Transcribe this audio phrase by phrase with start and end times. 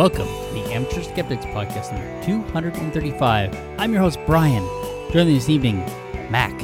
[0.00, 3.54] Welcome to the Amateur Skeptics Podcast number 235.
[3.78, 4.66] I'm your host, Brian.
[5.12, 5.80] Joining me this evening,
[6.30, 6.58] Mac.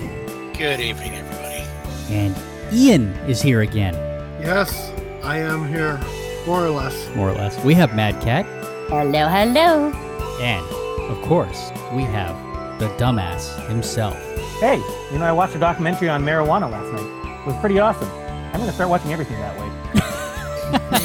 [0.57, 1.63] Good evening, everybody.
[2.09, 2.35] And
[2.73, 3.93] Ian is here again,
[4.41, 4.91] Yes,
[5.23, 6.01] I am here,
[6.47, 7.15] more or less.
[7.15, 7.63] more or less.
[7.63, 8.47] We have Mad Cat.
[8.89, 9.93] Hello, hello.
[10.41, 10.65] And,
[11.11, 12.35] of course, we have
[12.79, 14.17] the dumbass himself.
[14.61, 14.81] Hey,
[15.13, 17.41] you know, I watched a documentary on marijuana last night.
[17.41, 18.09] It was pretty awesome.
[18.09, 20.13] I'm going to start watching everything that way.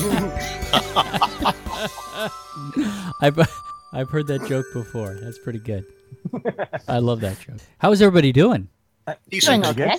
[3.22, 3.38] I've,
[3.94, 5.16] I've heard that joke before.
[5.22, 5.86] That's pretty good.
[6.88, 7.58] I love that joke.
[7.78, 8.68] How is everybody doing?
[9.30, 9.64] Decent.
[9.64, 9.98] Doing okay.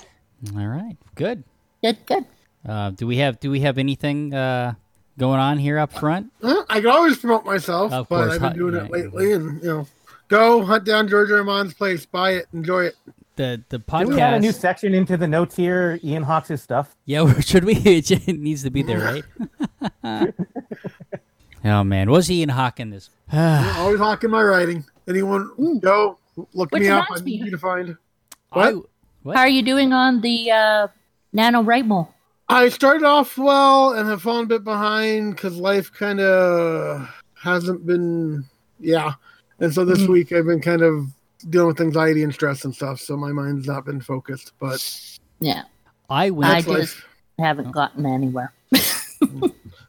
[0.56, 1.44] All right, good.
[1.84, 2.24] Good, good.
[2.68, 4.74] Uh, do we have do we have anything uh,
[5.18, 6.32] going on here up front?
[6.42, 9.32] Uh, I can always promote myself, Of but course, I've been doing yeah, it lately,
[9.32, 9.86] and you know,
[10.28, 12.96] go hunt down George Armand's place, buy it, enjoy it.
[13.36, 15.98] The the Did we add a new section into the notes here?
[16.04, 16.94] Ian Hawks' stuff.
[17.06, 17.74] Yeah, should we?
[17.84, 19.00] It needs to be there,
[20.04, 20.34] right?
[21.64, 23.10] oh man, was Ian Hawk in this?
[23.32, 24.84] I'm always hawking my writing.
[25.08, 26.18] Anyone go
[26.54, 27.06] look Which me up.
[27.10, 27.96] I need you to find.
[28.52, 28.84] I, What?
[29.22, 29.36] what?
[29.36, 30.88] How are you doing on the uh,
[31.34, 32.08] NaNoWriMo?
[32.48, 37.86] I started off well and have fallen a bit behind because life kind of hasn't
[37.86, 38.44] been,
[38.78, 39.14] yeah.
[39.58, 40.08] And so this Mhm.
[40.08, 41.06] week I've been kind of
[41.50, 44.52] dealing with anxiety and stress and stuff, so my mind's not been focused.
[44.60, 44.80] But
[45.40, 45.62] Yeah,
[46.10, 46.52] I went.
[46.52, 47.06] I just- life.
[47.38, 48.52] haven't gotten anywhere.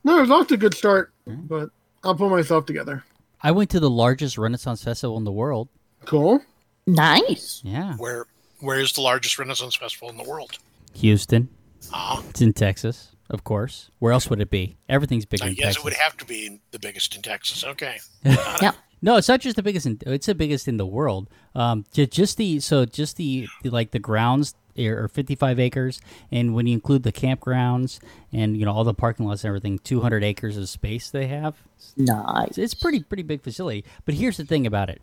[0.06, 1.48] No, it was off to a good start, Mhm.
[1.48, 1.70] but
[2.04, 3.06] I'll pull myself together.
[3.42, 5.70] I went to the largest Renaissance festival in the world.
[6.04, 6.42] Cool.
[6.86, 7.62] Nice.
[7.64, 8.26] Yeah, Where
[8.60, 10.58] where is the largest Renaissance festival in the world?
[10.96, 11.48] Houston.
[11.94, 13.90] Ah, It's in Texas, of course.
[14.00, 14.76] Where else would it be?
[14.90, 15.82] Everything's bigger I in guess Texas.
[15.82, 17.64] it would have to be the biggest in Texas.
[17.64, 18.00] Okay.
[18.26, 18.76] Yep.
[19.04, 19.86] No, it's not just the biggest.
[19.86, 21.30] In, it's the biggest in the world.
[21.54, 26.00] Um, just the so just the, the like the grounds are 55 acres,
[26.32, 28.00] and when you include the campgrounds
[28.32, 31.56] and you know all the parking lots and everything, 200 acres of space they have.
[31.98, 32.52] Nice.
[32.52, 33.84] It's, it's pretty pretty big facility.
[34.06, 35.02] But here's the thing about it.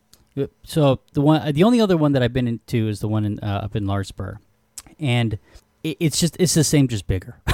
[0.64, 3.38] So the one, the only other one that I've been into is the one in,
[3.40, 4.36] uh, up in Larkspur,
[4.98, 5.38] and
[5.84, 7.36] it, it's just it's the same, just bigger.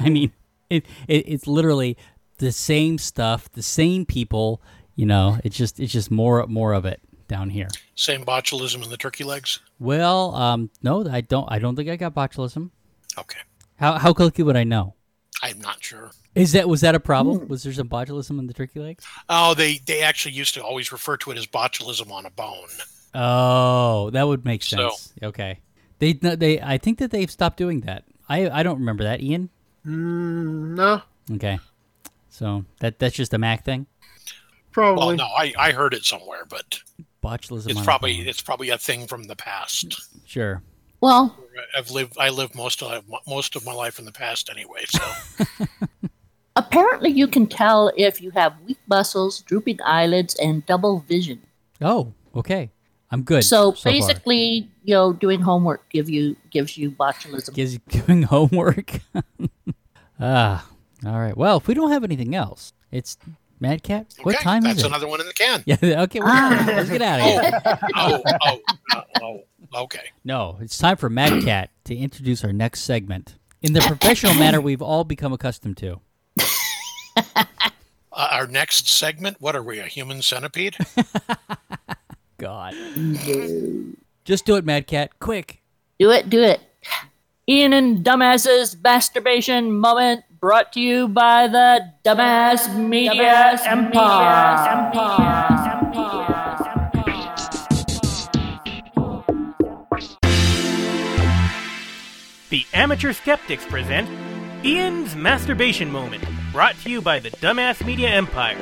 [0.00, 0.32] I mean,
[0.68, 1.96] it, it it's literally
[2.38, 4.60] the same stuff, the same people.
[4.94, 7.68] You know, it's just it's just more more of it down here.
[7.94, 9.60] Same botulism in the turkey legs.
[9.78, 11.50] Well, um, no, I don't.
[11.50, 12.70] I don't think I got botulism.
[13.18, 13.40] Okay.
[13.76, 14.94] How how quickly would I know?
[15.42, 16.10] I'm not sure.
[16.34, 17.48] Is that was that a problem?
[17.48, 19.04] Was there some botulism in the turkey legs?
[19.28, 22.68] Oh, they they actually used to always refer to it as botulism on a bone.
[23.14, 25.12] Oh, that would make So- sense.
[25.22, 25.60] Okay,
[25.98, 28.04] they no, they I think that they've stopped doing that.
[28.28, 29.50] I I don't remember that, Ian.
[29.86, 31.58] Mm, no, Okay,
[32.28, 33.86] so that that's just a Mac thing.
[34.72, 35.06] Probably.
[35.06, 36.80] Well, no, I, I heard it somewhere, but
[37.22, 37.70] Botulism.
[37.70, 40.08] it's probably it's probably a thing from the past.
[40.26, 40.62] sure.
[41.00, 41.36] Well,
[41.76, 44.84] I've lived I lived most of most of my life in the past anyway.
[44.88, 45.44] So
[46.56, 51.42] apparently you can tell if you have weak muscles, drooping eyelids, and double vision.
[51.80, 52.70] Oh, okay.
[53.10, 53.44] I'm good.
[53.44, 53.92] So, far.
[53.92, 57.52] basically, you know, doing homework give you gives you botulism.
[57.54, 59.00] gives you doing homework.
[60.20, 60.66] ah,
[61.04, 61.36] all right.
[61.36, 63.18] Well, if we don't have anything else, it's
[63.62, 64.12] Mad Cat.
[64.22, 64.74] What okay, time is it?
[64.74, 65.62] That's another one in the can.
[65.64, 65.76] Yeah.
[66.02, 66.18] Okay.
[66.18, 66.64] We're Ah.
[66.66, 67.60] Let's get out of here.
[67.94, 68.60] Oh, oh,
[69.22, 70.10] oh, oh, okay.
[70.24, 74.60] No, it's time for Mad Cat to introduce our next segment in the professional manner
[74.60, 76.00] we've all become accustomed to.
[78.14, 79.38] Uh, our next segment.
[79.40, 79.78] What are we?
[79.78, 80.76] A human centipede?
[82.38, 82.74] God.
[84.26, 85.18] Just do it, Mad Cat.
[85.18, 85.62] Quick.
[85.98, 86.60] Do it, do it.
[87.48, 94.90] Ian and Dumbass's masturbation moment brought to you by the Dumbass Media Empire.
[102.50, 104.10] The Amateur Skeptics present
[104.64, 108.58] Ian's Masturbation Moment, brought to you by the Dumbass Media Empire.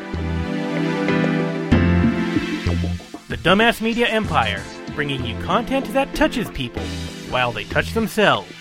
[3.29, 4.63] The Dumbass Media Empire,
[4.95, 6.83] bringing you content that touches people
[7.31, 8.60] while they touch themselves.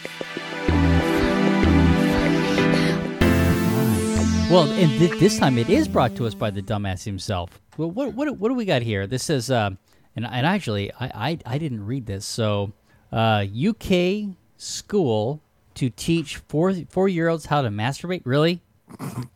[4.49, 7.61] Well, and th- this time it is brought to us by the dumbass himself.
[7.77, 9.05] Well, what what, what do we got here?
[9.05, 9.69] This is, uh,
[10.15, 12.25] and and actually, I, I I didn't read this.
[12.25, 12.73] So,
[13.11, 15.41] uh, UK school
[15.75, 18.21] to teach four four year olds how to masturbate.
[18.25, 18.61] Really?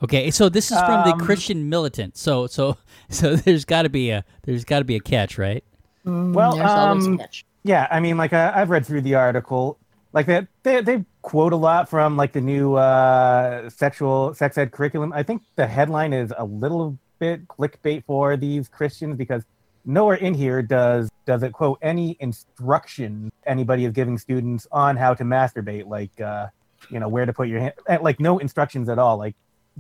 [0.02, 2.18] Okay, so this is from the Um, Christian Militant.
[2.18, 2.78] So so
[3.10, 5.64] so there's got to be a there's got to be a catch, right?
[6.06, 7.46] Well, There's always a um, catch.
[7.64, 9.78] Yeah, I mean, like uh, I've read through the article.
[10.12, 14.72] Like that, they they quote a lot from like the new uh, sexual sex ed
[14.72, 15.12] curriculum.
[15.12, 19.44] I think the headline is a little bit clickbait for these Christians because
[19.86, 25.14] nowhere in here does does it quote any instruction anybody is giving students on how
[25.14, 26.48] to masturbate, like uh,
[26.90, 29.18] you know where to put your hand, eh, like no instructions at all.
[29.18, 29.36] Like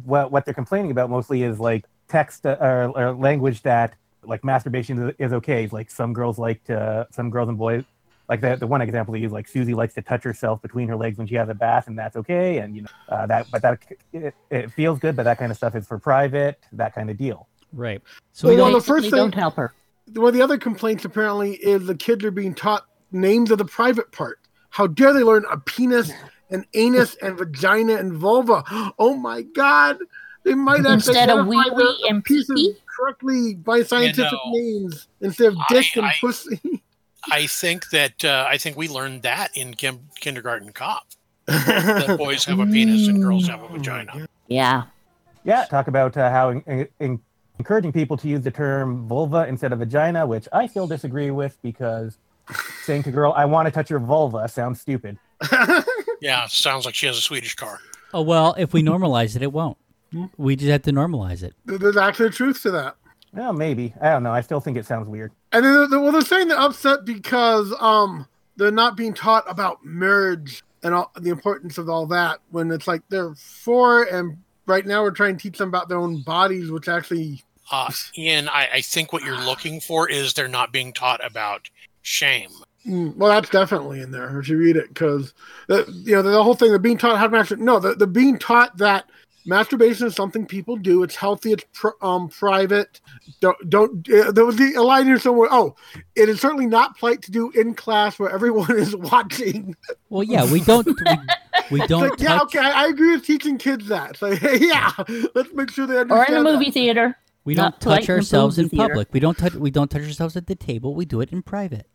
[0.05, 3.93] what what they're complaining about mostly is like text uh, or, or language that
[4.23, 5.67] like masturbation is, is okay.
[5.69, 7.83] Like some girls like to, some girls and boys
[8.33, 11.17] like the, the one example is like Susie likes to touch herself between her legs
[11.19, 12.57] when she has a bath, and that's okay.
[12.57, 13.79] And you know uh, that, but that
[14.11, 17.17] it, it feels good, but that kind of stuff is for private, that kind of
[17.17, 17.47] deal.
[17.71, 18.01] Right.
[18.31, 18.79] So Well, we well, don't.
[18.79, 19.73] the first Basically, thing- don't help her.
[20.15, 24.11] Well, the other complaints apparently is the kids are being taught names of the private
[24.11, 24.39] part.
[24.69, 26.11] How dare they learn a penis,
[26.49, 28.63] and anus, and vagina and vulva?
[28.97, 29.97] Oh my God!
[30.43, 32.75] They might actually Instead of identify wee wee and pieces pee-pee?
[32.97, 36.59] correctly by scientific know, names instead of I- dick and I- pussy.
[37.31, 41.07] I think that uh, I think we learned that in kim- kindergarten cop.
[41.45, 44.27] That boys have a penis and girls have a vagina.
[44.47, 44.83] Yeah.
[45.43, 47.19] Yeah, talk about uh, how in, in,
[47.59, 51.57] encouraging people to use the term vulva instead of vagina, which I still disagree with
[51.61, 52.17] because
[52.83, 55.17] saying to a girl, "I want to touch your vulva" sounds stupid.
[56.23, 57.81] Yeah, sounds like she has a Swedish car.
[58.13, 59.77] Oh well, if we normalize it, it won't.
[60.37, 61.53] We just have to normalize it.
[61.65, 62.95] There's actually truth to that.
[63.33, 64.31] Well, maybe I don't know.
[64.31, 65.31] I still think it sounds weird.
[65.51, 69.83] And then, they're, well, they're saying they're upset because um they're not being taught about
[69.83, 72.39] marriage and all the importance of all that.
[72.51, 74.37] When it's like they're four, and
[74.67, 78.49] right now we're trying to teach them about their own bodies, which actually Uh, Ian,
[78.49, 81.69] I, I think what you're looking for is they're not being taught about
[82.03, 82.51] shame.
[82.85, 85.33] Mm, well, that's definitely in there if you read it, because
[85.69, 86.69] you know the, whole thing.
[86.69, 87.59] They're being taught how to masturbate.
[87.59, 89.05] No, they're, they're being taught that
[89.45, 91.03] masturbation is something people do.
[91.03, 91.53] It's healthy.
[91.53, 93.01] It's pr- um private.
[93.39, 94.09] Don't don't.
[94.09, 95.49] Uh, there was the a line here somewhere.
[95.51, 95.75] Oh,
[96.15, 99.75] it is certainly not polite to do in class where everyone is watching.
[100.09, 100.85] Well, yeah, we don't.
[100.85, 102.41] We, we don't like, yeah, touch.
[102.43, 104.17] okay, I I agree with teaching kids that.
[104.17, 104.91] So like, yeah,
[105.35, 106.11] let's make sure they understand.
[106.11, 106.29] Or understand.
[106.29, 106.57] in a that.
[106.59, 107.17] movie theater.
[107.45, 108.89] We don't polite touch ourselves in movie theater.
[108.93, 109.07] public.
[109.11, 109.53] We don't touch.
[109.53, 110.95] We don't touch ourselves at the table.
[110.95, 111.87] We do it in private,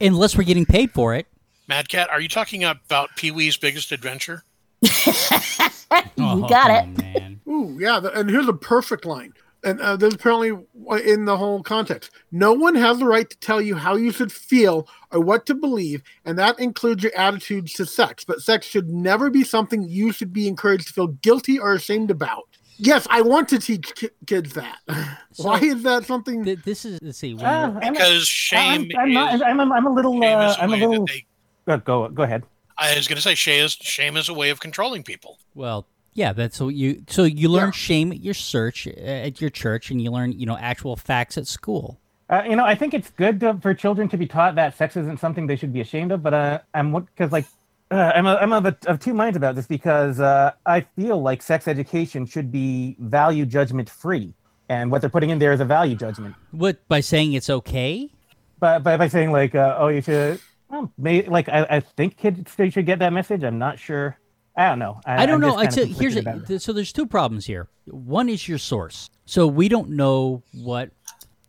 [0.00, 1.26] unless we're getting paid for it.
[1.66, 4.44] Mad Cat, are you talking about Pee Wee's Biggest Adventure?
[6.16, 6.84] You got it.
[6.88, 7.40] Oh, man.
[7.48, 9.32] Ooh, yeah, the, and here's a perfect line.
[9.62, 10.48] And uh, there's apparently
[11.04, 12.10] in the whole context.
[12.32, 15.54] No one has the right to tell you how you should feel or what to
[15.54, 18.24] believe, and that includes your attitudes to sex.
[18.24, 22.10] But sex should never be something you should be encouraged to feel guilty or ashamed
[22.10, 22.42] about.
[22.76, 24.78] Yes, I want to teach ki- kids that.
[25.36, 26.44] Why is that something?
[26.44, 27.34] Th- This is let's see.
[27.36, 29.42] Uh, you're- I'm- Because shame I'm, I'm is, not.
[29.48, 30.20] I'm, I'm, I'm a little.
[30.20, 31.06] shame Uh, is a I'm a little.
[31.06, 31.24] they-
[31.66, 32.42] Go, go go ahead.
[32.76, 35.38] I was going to say shame is, shame is a way of controlling people.
[35.54, 37.04] Well, yeah, that's what you.
[37.08, 37.72] So you learn Yeah.
[37.72, 41.46] shame at your search at your church, and you learn you know actual facts at
[41.46, 41.98] school.
[42.30, 44.96] Uh, you know, I think it's good to, for children to be taught that sex
[44.96, 46.22] isn't something they should be ashamed of.
[46.22, 47.46] But uh, I'm because like
[47.90, 51.20] uh, I'm a, I'm of, a, of two minds about this because uh, I feel
[51.20, 54.32] like sex education should be value judgment free,
[54.68, 56.34] and what they're putting in there is a value judgment.
[56.52, 58.10] What by saying it's okay?
[58.60, 60.40] But by, by saying like, uh, oh, you should,
[60.74, 63.42] well, may, like I, I think kids they should get that message.
[63.44, 64.18] I'm not sure.
[64.56, 65.00] I don't know.
[65.04, 65.62] I don't I'm know.
[65.62, 66.46] just I tell, here's a, about it.
[66.46, 67.68] th- so there's two problems here.
[67.86, 69.10] One is your source.
[69.26, 70.90] So we don't know what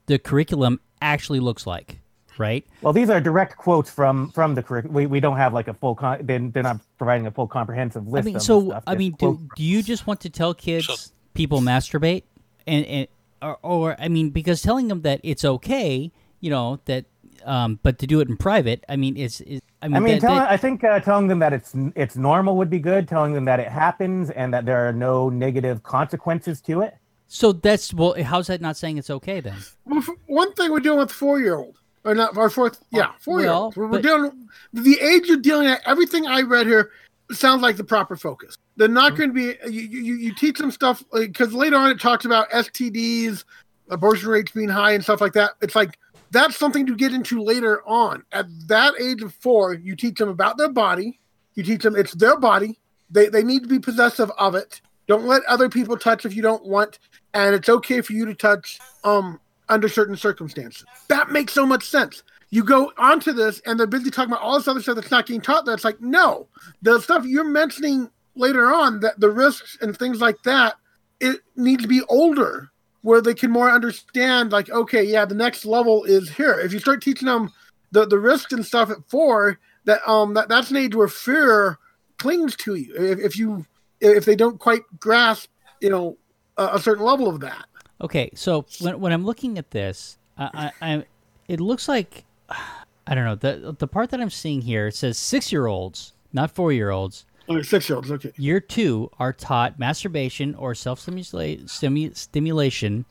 [0.08, 2.00] the curriculum actually looks like,
[2.40, 2.66] right?
[2.82, 4.96] Well, these are direct quotes from from the curriculum.
[4.96, 6.26] We, we don't have like a full con.
[6.26, 8.14] They, they're not providing a full comprehensive list.
[8.14, 8.26] I list.
[8.26, 8.84] mean, of so stuff.
[8.88, 12.24] I mean, do, do you just want to tell kids So- people masturbate,
[12.66, 13.08] and, and
[13.42, 17.06] or, or I mean, because telling them that it's okay, you know, that
[17.46, 20.14] um, but to do it in private, I mean, it's, it's I mean, I mean,
[20.16, 23.08] that- telling, that- I think uh, telling them that it's it's normal would be good.
[23.08, 26.96] Telling them that it happens and that there are no negative consequences to it.
[27.28, 29.58] so that's well, how's that not saying it's okay then?
[29.86, 33.42] Well, one thing we're dealing with four year old or not our fourth yeah four
[33.42, 36.92] year old well, we're but- dealing the age you're dealing at everything i read here
[37.32, 39.18] sounds like the proper focus they're not Mm-hmm.
[39.34, 42.48] going to be you, you, you teach them stuff because later on it talks about
[42.52, 43.44] stds
[43.90, 45.98] abortion rates being high and stuff like that it's like
[46.36, 50.30] that's something to get into later on at that age of four you teach them
[50.30, 51.20] about their body
[51.56, 55.26] you teach them it's their body they, they need to be possessive of it don't
[55.26, 57.00] let other people touch if you don't want
[57.34, 59.40] and it's okay for you to touch um
[59.70, 60.86] under certain circumstances.
[61.08, 62.24] That makes so much sense.
[62.50, 65.26] You go onto this and they're busy talking about all this other stuff that's not
[65.26, 65.74] getting taught there.
[65.74, 66.48] It's like, no,
[66.82, 70.76] the stuff you're mentioning later on, that the risks and things like that,
[71.20, 72.72] it needs to be older
[73.06, 76.54] where they can more understand, like, okay, yeah, the next level is here.
[76.54, 77.52] If you start teaching them
[77.92, 81.78] the, the risks and stuff at four, that um that, that's an age where fear
[82.18, 82.96] clings to you.
[82.98, 83.68] If, if you
[84.02, 86.18] if they don't quite grasp, you know,
[86.58, 87.68] a, a certain level of that.
[88.02, 91.06] Okay, so when when I'm looking at this, I, I, I
[91.48, 94.88] it looks like I don't know the the part that I'm seeing here.
[94.88, 97.28] It says six year olds, not four year olds.
[97.48, 98.32] Or six year olds, okay.
[98.38, 103.06] Year two are taught masturbation or self stimulation,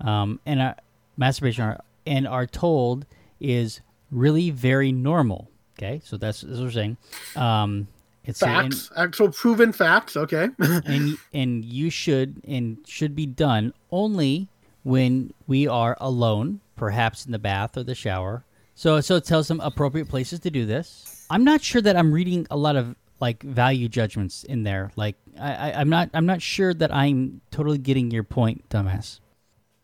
[0.00, 0.74] um, and uh,
[1.16, 3.06] masturbation are, and are told
[3.40, 5.48] is really very normal.
[5.78, 6.96] Okay, so that's, that's what we're saying.
[7.34, 7.88] Um,
[8.24, 10.16] It's a- and- Facts, actual proven facts.
[10.16, 10.48] Okay.
[10.58, 14.48] and and you should and should be done only
[14.84, 18.44] when we are alone, perhaps in the bath or the shower.
[18.74, 21.26] So so it tells them appropriate places to do this.
[21.30, 24.90] I'm not sure that I'm reading a lot of like value judgments in there.
[24.96, 29.20] Like I, I I'm not I'm not sure that I'm totally getting your point, dumbass.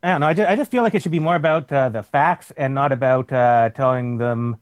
[0.02, 0.26] I don't know.
[0.26, 2.74] I just, I just feel like it should be more about uh, the facts and
[2.74, 4.56] not about uh, telling them,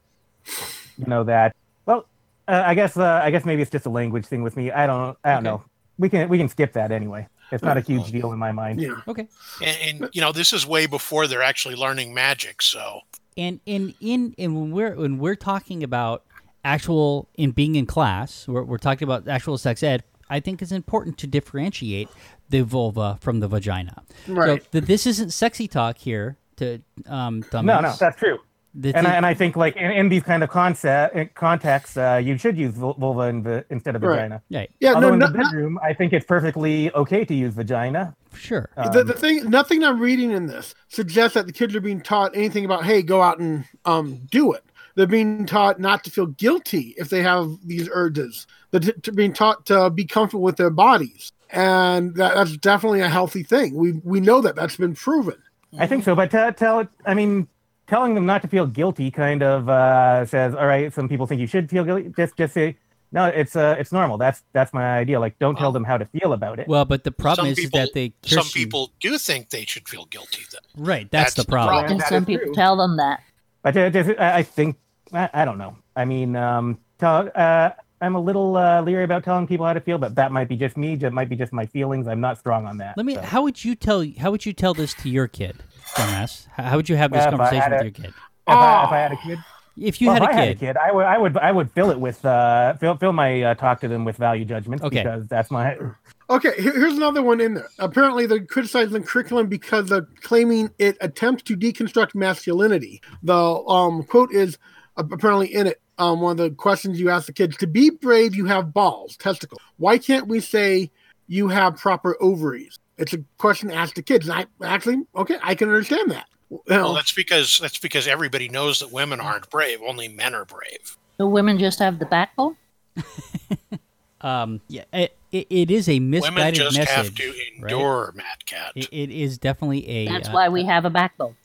[0.99, 1.57] you know, that.
[1.87, 2.07] Well,
[2.49, 4.71] uh, I guess uh, I guess maybe it's just a language thing with me.
[4.71, 5.65] I don't I don't know.
[5.99, 7.27] We can we can skip that anyway.
[7.51, 8.81] It's not a huge deal in my mind.
[8.81, 9.01] yeah.
[9.09, 9.27] Okay.
[9.63, 12.61] And, and you know, this is way before they're actually learning magic.
[12.61, 13.01] So
[13.39, 16.26] and in in and when we're when we're talking about
[16.67, 20.73] actual in being in class we're, we're talking about actual sex ed i think it's
[20.73, 22.09] important to differentiate
[22.51, 24.63] the vulva from the vagina Right.
[24.63, 27.83] so th- this isn't sexy talk here to um No, dumbass.
[27.83, 28.39] no, that's true.
[28.79, 32.21] The And I, and I think like in, in these kind of concept contexts, uh,
[32.23, 34.17] you should use vulva in the, instead of Right.
[34.17, 34.43] vagina.
[34.53, 34.93] right Yeah.
[34.95, 35.15] Although No.
[35.15, 38.15] in no the not- bedroom, I think it's perfectly okay to use vagina.
[38.35, 41.81] sure the, Um, the thing, nothing I'm reading in this suggests that the kids are
[41.81, 44.63] being taught anything about, hey, go out and um, do it.
[44.97, 48.47] They're being taught not to feel guilty if they have these urges.
[48.73, 53.03] They're t- t- being taught to be comfortable with their bodies, and that, that's definitely
[53.03, 53.75] a healthy thing.
[53.75, 55.37] We we know that that's been proven.
[55.79, 56.89] I think so, but tell, tell it.
[57.05, 57.47] I mean,
[57.87, 60.93] telling them not to feel guilty kind of uh, says, all right.
[60.93, 62.11] Some people think you should feel guilty.
[62.17, 62.77] Just, just say,
[63.13, 64.19] no, it's uh, it's normal.
[64.19, 65.21] That's that's my idea.
[65.21, 66.67] Like, don't tell them how to feel about it.
[66.69, 69.51] well but the problem some is, is people, that they some Kirsten- people do think
[69.51, 70.43] they should feel guilty.
[70.51, 70.61] Then.
[70.85, 72.01] right that's, That's the the problem, problem.
[72.01, 72.55] And some people true.
[72.55, 73.23] tell them that.
[73.63, 74.77] But uh, just, I I think
[75.13, 75.77] I, I don't know.
[75.95, 77.71] I mean, um, tell, uh,
[78.01, 80.57] I'm a little uh, leery about telling people how to feel, but that might be
[80.57, 80.97] just me.
[80.97, 82.07] That might be just my feelings.
[82.07, 82.97] I'm not strong on that.
[82.97, 83.23] let me so.
[83.23, 85.57] how would you tell how would you tell this to your kid
[85.95, 88.07] dumbass how, how would you have this Uh, conversation with a- your kid
[88.49, 89.39] if, I, if I had a kid,
[89.79, 91.37] if you well, had if a I kid had a kid, I would, I would,
[91.39, 94.45] I would fill it with, uh, fill, fill my uh, talk to them with value
[94.45, 95.03] judgments Okay.
[95.03, 95.77] because that's my.
[96.29, 97.69] Okay, here's another one in there.
[97.79, 103.01] Apparently, they're criticizing the curriculum because they're claiming it attempts to deconstruct masculinity.
[103.23, 104.59] The um, quote is
[104.97, 105.81] apparently in it.
[105.99, 109.17] Um, one of the questions you ask the kids: "To be brave, you have balls,
[109.17, 109.61] testicles.
[109.79, 110.91] Why can't we say
[111.27, 115.55] you have proper ovaries?" It's a question asked to kids, and I actually, okay, I
[115.55, 116.27] can understand that.
[116.51, 119.81] You know, Well, that's because that's because everybody knows that women aren't brave.
[119.87, 120.97] Only men are brave.
[121.19, 122.57] The women just have the backbone?
[124.23, 127.29] um yeah it, it, it is a misguided Women misguided just message have to
[127.63, 127.73] right?
[127.73, 128.73] endure, Mad Cat.
[128.75, 130.09] It, it is definitely a.
[130.09, 131.37] That's uh, why we have a backbone.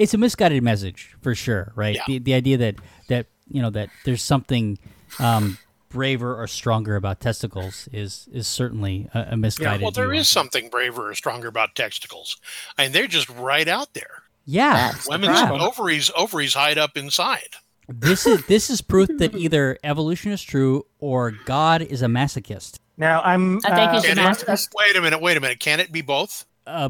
[0.00, 1.94] It's a misguided message for sure, right?
[1.96, 2.02] Yeah.
[2.06, 2.74] The the idea that
[3.08, 4.78] that you know that there's something
[5.18, 5.58] um,
[5.90, 9.82] braver or stronger about testicles is is certainly a, a misguided.
[9.82, 10.32] well, there view is of it.
[10.32, 12.36] something braver or stronger about testicles,
[12.78, 14.22] and they're just right out there.
[14.46, 15.60] Yeah, That's Women's problem.
[15.60, 17.50] ovaries ovaries hide up inside.
[17.88, 22.78] this is this is proof that either evolution is true or God is a masochist.
[22.96, 23.58] Now I'm.
[23.66, 25.60] I think uh, it's Can an it- wait a minute, wait a minute.
[25.60, 26.46] Can it be both?
[26.66, 26.88] Uh,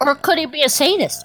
[0.00, 1.24] Or could he be a sadist?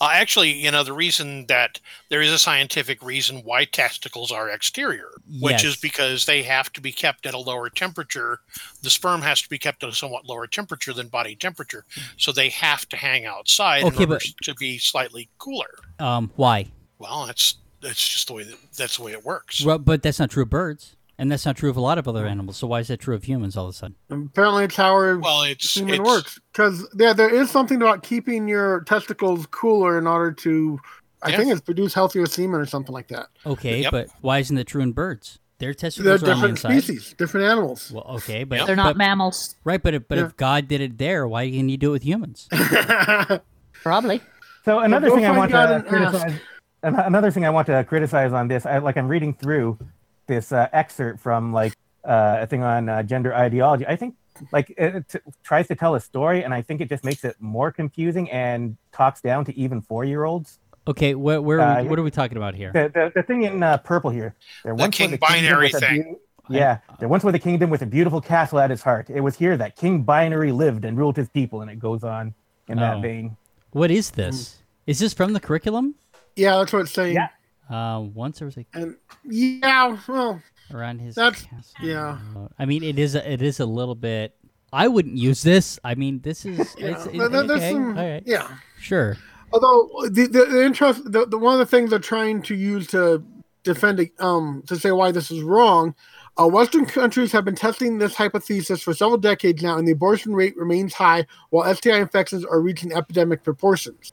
[0.00, 4.50] Uh, actually, you know, the reason that there is a scientific reason why testicles are
[4.50, 5.08] exterior,
[5.40, 8.40] which is because they have to be kept at a lower temperature.
[8.82, 11.84] The sperm has to be kept at a somewhat lower temperature than body temperature,
[12.18, 15.78] so they have to hang outside Okay, in order but- to be slightly cooler.
[15.98, 16.66] um, why?
[16.98, 19.64] Well, that's that's just the way that, that's the way it works.
[19.64, 22.06] Well, but that's not true of birds, and that's not true of a lot of
[22.08, 22.56] other animals.
[22.56, 23.96] So why is that true of humans all of a sudden?
[24.10, 26.40] apparently, it's how our Well, it's human it's, works.
[26.52, 30.78] Because yeah, there is something about keeping your testicles cooler in order to.
[31.22, 31.36] I Yeah.
[31.38, 33.28] think it's produce healthier semen or something like that.
[33.46, 33.90] Okay, Yep.
[33.92, 35.38] but why isn't it true in birds?
[35.58, 36.82] Their They're testicles are on the different inside.
[36.82, 37.90] species, different animals.
[37.90, 38.66] Well, okay, but Yep.
[38.66, 40.26] They're not but- mammals, Right, but if, but Yeah.
[40.26, 42.46] if God did it there, why can't you do it with humans?
[43.82, 44.20] probably.
[44.64, 46.34] So another go thing I want God to criticize.
[46.82, 49.78] an- Another thing I want to criticize on this, I, like I'm reading through
[50.26, 53.86] this uh, excerpt from like uh, a thing on uh, gender ideology.
[53.86, 54.14] I think
[54.52, 57.36] like it, it tries to tell a story, and I think it just makes it
[57.40, 60.58] more confusing and talks down to even four year olds.
[60.88, 62.70] Okay, where, where are Uh, we, what are we talking about here?
[62.72, 65.70] The, the, the thing in uh, purple here, there The once was king a binary
[65.70, 66.02] thing.
[66.02, 69.10] beau- yeah, there once was a kingdom with a beautiful castle at its heart.
[69.10, 72.34] It was here that King Binary lived and ruled his people, and it goes on
[72.68, 72.82] in Oh.
[72.82, 73.36] that vein.
[73.72, 74.58] What is this?
[74.86, 75.96] Is this from the curriculum?
[76.36, 77.14] yeah, that's what it's saying.
[77.14, 77.28] Yeah.
[77.68, 80.40] Uh, once there was a And yeah, well,
[80.72, 81.14] around his.
[81.14, 81.74] That's- castle.
[81.82, 82.18] yeah.
[82.58, 84.34] I mean, it is a, it is a little bit.
[84.72, 85.78] I wouldn't use this.
[85.84, 86.58] I mean, this is.
[86.78, 86.86] yeah.
[86.88, 88.48] It's, there- there- okay, some- all right, yeah.
[88.78, 89.16] sure.
[89.52, 92.86] Although the the, the interest, the, the one of the things they're trying to use
[92.88, 93.24] to
[93.62, 95.94] defend, it, um, to say why this is wrong.
[96.38, 100.34] Uh, Western countries have been testing this hypothesis for several decades now, and the abortion
[100.34, 104.12] rate remains high, while STI infections are reaching epidemic proportions.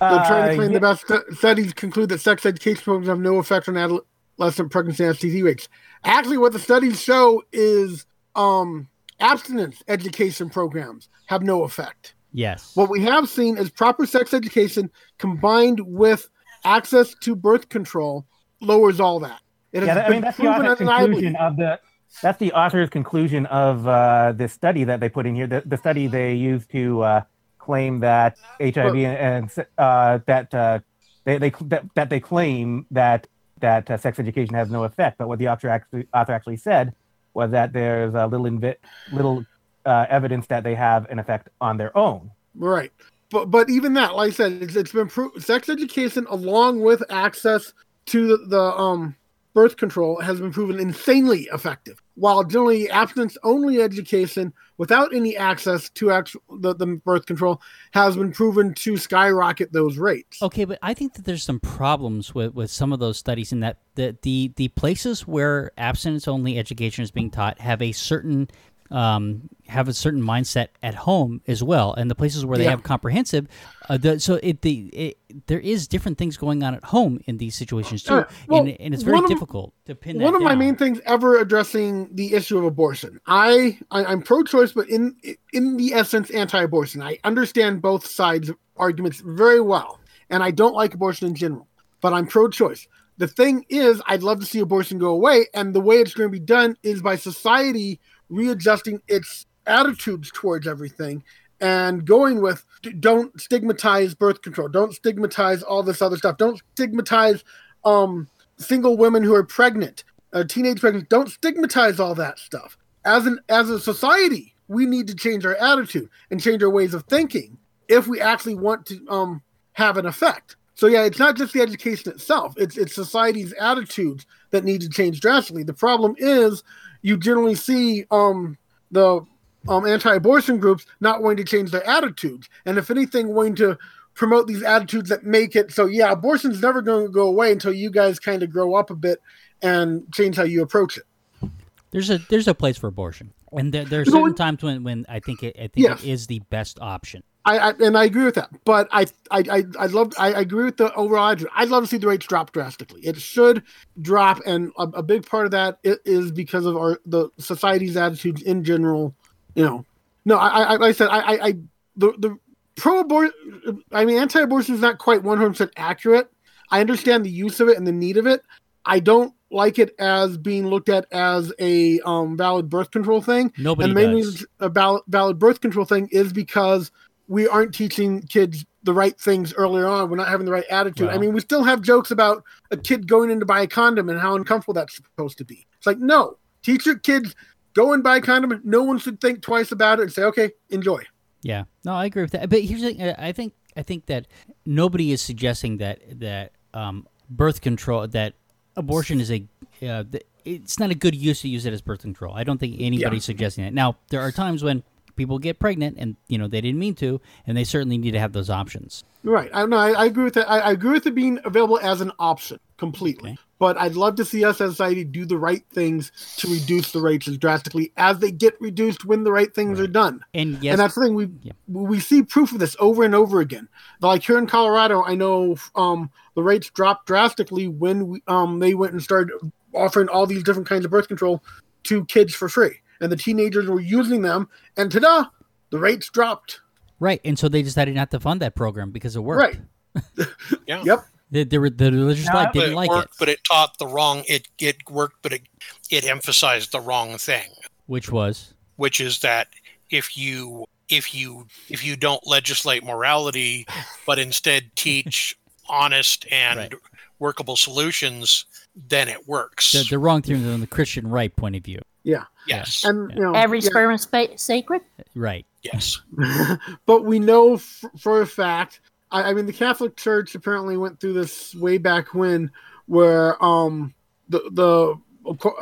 [0.00, 0.78] They're trying to Uh, claim yeah.
[0.78, 5.14] the best studies conclude that sex education programs have no effect on adolescent pregnancy and
[5.16, 5.68] STD rates.
[6.04, 8.88] Actually, what the studies show is um,
[9.20, 12.14] abstinence education programs have no effect.
[12.32, 12.72] Yes.
[12.74, 16.28] What we have seen is proper sex education combined with
[16.64, 18.26] access to birth control
[18.60, 19.40] lowers all that.
[19.72, 21.80] It has Yeah, that- I mean that's the proven author's conclusion of the
[22.22, 25.48] that's the author's conclusion of uh, this study that they put in here.
[25.48, 27.22] The, the study they used to uh,
[27.64, 30.80] claim that HIV and uh, that uh,
[31.24, 33.26] they, they that, that they claim that
[33.60, 35.18] that uh, sex education has no effect.
[35.18, 36.94] But what the author actually author actually said
[37.32, 38.76] was that there's a little invi-
[39.12, 39.44] little
[39.86, 42.30] uh, evidence that they have an effect on their own.
[42.54, 42.92] Right.
[43.30, 47.02] But but even that, like I said, it's, it's been pro- sex education along with
[47.10, 47.72] access
[48.06, 49.16] to the, the um
[49.54, 52.02] birth control has been proven insanely effective.
[52.16, 58.16] While generally abstinence only education without any access to actual the, the birth control has
[58.16, 60.42] been proven to skyrocket those rates.
[60.42, 63.60] Okay, but I think that there's some problems with, with some of those studies in
[63.60, 68.48] that the, the, the places where abstinence only education is being taught have a certain
[68.90, 72.70] um, have a certain mindset at home as well, and the places where they Yeah.
[72.70, 73.48] have comprehensive,
[73.88, 77.38] uh, the, so it the it, there is different things going on at home in
[77.38, 80.42] these situations too, Uh, well, and, and it's very of- difficult to pin One of
[80.42, 83.20] my main things ever addressing the issue of abortion.
[83.26, 85.16] I, I I'm pro-choice, but in
[85.52, 87.00] in the essence, anti-abortion.
[87.02, 89.98] I understand both sides' arguments very well,
[90.30, 91.66] and I don't like abortion in general.
[92.00, 92.86] But I'm pro-choice.
[93.16, 96.28] The thing is, I'd love to see abortion go away, and the way it's going
[96.28, 101.22] to be done is by society readjusting its attitudes towards everything
[101.60, 102.64] and going with
[103.00, 107.44] don't stigmatize birth control, don't stigmatize all this other stuff, don't stigmatize
[107.84, 108.28] um
[108.58, 111.08] single women who are pregnant, uh, teenage pregnant.
[111.08, 112.76] Don't stigmatize all that stuff.
[113.04, 116.94] As an as a society, we need to change our attitude and change our ways
[116.94, 120.56] of thinking if we actually want to um, have an effect.
[120.74, 124.88] So yeah, it's not just the education itself; it's it's society's attitudes that need to
[124.88, 125.62] change drastically.
[125.62, 126.62] The problem is
[127.04, 128.56] you generally see um,
[128.90, 129.20] the
[129.68, 133.78] um, anti-abortion groups not wanting to change their attitudes, and if anything, wanting to
[134.14, 137.72] promote these attitudes that make it so yeah abortion's never going to go away until
[137.72, 139.18] you guys kind of grow up a bit
[139.60, 141.50] and change how you approach it
[141.90, 145.04] There's a there's a place for abortion, and there, there are certain times when, when
[145.08, 146.04] I think it I think Yes.
[146.04, 147.24] it is the best option.
[147.46, 150.40] I, I and I agree with that, but I I I, I love I, I
[150.40, 151.36] agree with the overall.
[151.54, 153.02] I'd love to see the rates drop drastically.
[153.02, 153.62] It should
[154.00, 158.42] drop, and a, a big part of that is because of our the society's attitudes
[158.42, 159.14] in general.
[159.54, 159.84] You know,
[160.24, 161.52] no, I, I like I said I I, I
[161.96, 162.38] the the
[162.76, 163.82] pro abortion.
[163.92, 166.30] I mean, anti abortion is not quite one hundred percent accurate.
[166.70, 168.42] I understand the use of it and the need of it.
[168.86, 173.52] I don't like it as being looked at as a um, valid birth control thing.
[173.58, 174.32] Nobody and the main does.
[174.32, 176.90] reason a valid, valid birth control thing is because
[177.28, 180.10] we aren't teaching kids the right things earlier on.
[180.10, 181.08] We're not having the right attitude.
[181.08, 184.10] I mean, we still have jokes about a kid going in to buy a condom
[184.10, 185.66] and how uncomfortable that's supposed to be.
[185.76, 187.34] It's like, no, teach your kids
[187.74, 188.60] go and buy a condom.
[188.64, 191.02] No one should think twice about it and say, okay, enjoy.
[191.42, 192.48] Yeah, no, I agree with that.
[192.48, 194.26] But here's the thing: I think I think that
[194.64, 198.32] nobody is suggesting that that um, birth control that
[198.76, 199.46] abortion is a
[199.86, 200.04] uh,
[200.46, 202.34] it's not a good use to use it as birth control.
[202.34, 203.74] I don't think anybody's suggesting that.
[203.74, 204.82] Now, there are times when
[205.16, 208.20] people get pregnant and you know they didn't mean to, and they certainly need to
[208.20, 209.04] have those options.
[209.22, 209.50] Right.
[209.54, 210.50] I know I, I agree with that.
[210.50, 213.30] I, I agree with it being available as an option completely.
[213.32, 213.38] Okay.
[213.58, 216.92] But I'd love to see us as a society do the right things to reduce
[216.92, 220.20] the rates as drastically as they get reduced when the right things are done.
[220.34, 221.52] And yes, and that's the thing we Yeah.
[221.68, 223.68] we see proof of this over and over again.
[224.00, 228.74] Like here in Colorado, I know um, the rates dropped drastically when we, um, they
[228.74, 229.32] went and started
[229.72, 231.42] offering all these different kinds of birth control
[231.84, 235.26] to kids for free, and the teenagers were using them, and ta-da,
[235.70, 236.60] the rates dropped.
[237.00, 239.58] right, and so they decided not to fund that program because it worked.
[239.96, 240.26] Right.
[240.66, 240.82] Yeah.
[240.84, 241.04] Yep.
[241.30, 243.86] The, the, the religious No, life didn't it like worked, it, but it taught the
[243.86, 244.22] wrong.
[244.28, 245.42] It it worked, but it
[245.90, 247.50] it emphasized the wrong thing,
[247.86, 249.48] which was which is that
[249.90, 253.66] if you if you if you don't legislate morality,
[254.06, 255.36] but instead teach
[255.68, 256.74] honest and Right.
[257.18, 258.44] workable solutions,
[258.76, 259.72] then it works.
[259.72, 261.80] the, the wrong thing from the Christian right point of view.
[262.04, 262.24] Yeah.
[262.46, 263.68] yes, And you know, Every yeah.
[263.70, 264.82] sperm is spa- sacred.
[265.14, 265.46] Right.
[265.62, 266.00] yes.
[266.86, 268.80] but we know f- for a fact.
[269.10, 272.50] I, I mean, the Catholic Church apparently went through this way back when,
[272.86, 273.94] where um
[274.28, 274.94] the the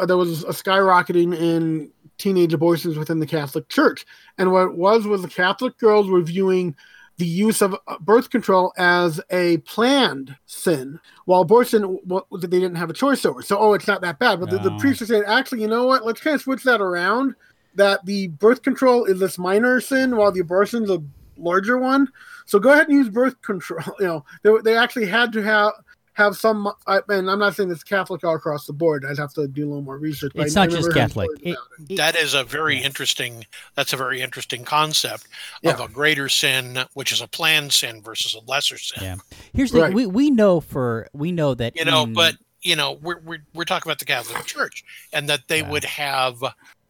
[0.07, 4.05] there was a skyrocketing in teenage abortions within the Catholic Church,
[4.39, 6.75] and what it was was the Catholic girls were viewing
[7.23, 12.75] the use of uh, birth control as a planned sin, while abortion what, they didn't
[12.75, 13.43] have a choice over.
[13.43, 14.41] So, oh, it's not that bad.
[14.41, 14.79] But the, the No.
[14.79, 16.05] priests are saying, actually, you know what?
[16.05, 17.37] Let's kind of switch that around.
[17.77, 21.01] That the birth control is this minor sin, while the abortion's a
[21.37, 22.09] larger one.
[22.45, 23.85] So go ahead and use birth control.
[24.01, 25.75] You know, they, they actually had to have
[26.15, 26.71] have some.
[26.87, 29.05] I, and I'm not saying it's Catholic all across the board.
[29.09, 30.33] I'd have to do a little more research.
[30.35, 31.31] It's I- I not just Catholic.
[31.43, 31.59] It- it.
[31.89, 32.85] it- That is a very Yes.
[32.87, 33.47] interesting.
[33.75, 35.27] That's a very interesting concept
[35.65, 39.03] of a greater sin, which is a planned sin versus a lesser sin.
[39.03, 39.17] Yeah.
[39.55, 39.95] Here's the Right.
[39.95, 43.43] we we know for we know that You know, in- but you know, we're, we're
[43.55, 45.71] we're talking about the Catholic Church, and that they Yeah.
[45.71, 46.43] would have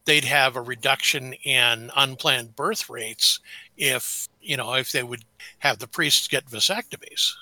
[0.05, 3.39] they'd have a reduction in unplanned birth rates
[3.77, 5.25] if you know if they would
[5.61, 7.35] have the priests get vasectomies.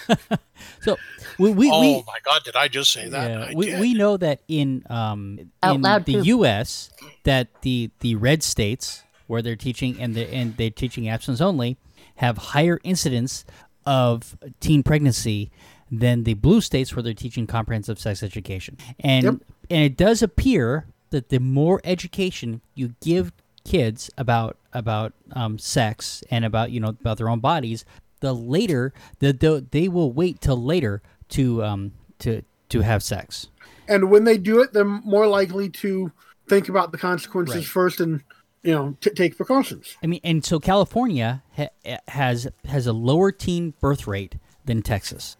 [0.80, 0.96] so
[1.38, 3.30] we we, oh we my God, did I just say that?
[3.30, 3.80] Yeah, we, did.
[3.80, 6.22] we know that in um Out in loud, the too.
[6.24, 6.90] U.S.
[7.24, 11.76] that the the red states where they're teaching and the and they're teaching abstinence only
[12.16, 13.44] have higher incidence
[13.86, 15.50] of teen pregnancy
[15.90, 18.76] than the blue states where they're teaching comprehensive sex education.
[19.00, 19.34] And Yep.
[19.70, 23.32] and it does appear that the more education you give
[23.70, 27.84] kids about about um, sex and about you know about their own bodies,
[28.20, 33.48] the later the, the they will wait till later to um to to have sex.
[33.88, 36.12] And when they do it, they're more likely to
[36.48, 37.64] think about the consequences Right.
[37.64, 38.22] first and
[38.62, 39.96] you know t- take precautions.
[40.02, 45.36] I mean, and so California ha- has has a lower teen birth rate than Texas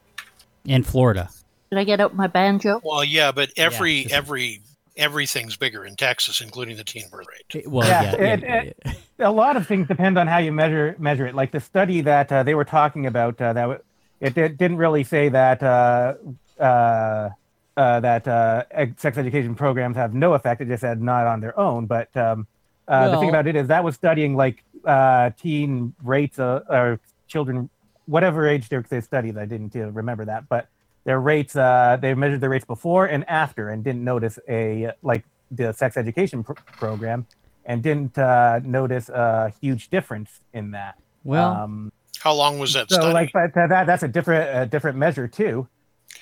[0.69, 1.31] and Florida.
[1.71, 2.81] Did I get out my banjo?
[2.85, 4.63] Well, yeah, but every just- every
[4.97, 7.67] everything's bigger in Texas, including the teen birth rate.
[7.69, 8.93] Well, Yeah, yeah, yeah, it- yeah, it- yeah.
[9.29, 11.35] a lot of things depend on how you measure measure it.
[11.35, 13.81] Like the study that uh, they were talking about, uh, that w-
[14.21, 16.15] it did, didn't really say that uh,
[16.59, 17.31] uh,
[17.77, 20.61] uh, that uh, eg- sex education programs have no effect.
[20.61, 21.87] It just said not on their own.
[21.87, 22.47] But um,
[22.89, 27.01] uh, the thing about it is that was studying like uh, teen rates uh, or
[27.29, 27.71] children,
[28.07, 29.39] whatever age they, they studied.
[29.39, 30.69] I didn't uh, remember that, but
[31.11, 35.25] their rates uh, they measured their rates before and after, and didn't notice a like
[35.51, 37.27] the sex education pr- program
[37.65, 40.95] and didn't uh, notice a huge difference in that.
[41.25, 43.13] Well, um, How long was that so study?
[43.13, 45.67] like but uh, that that's a different a different measure too.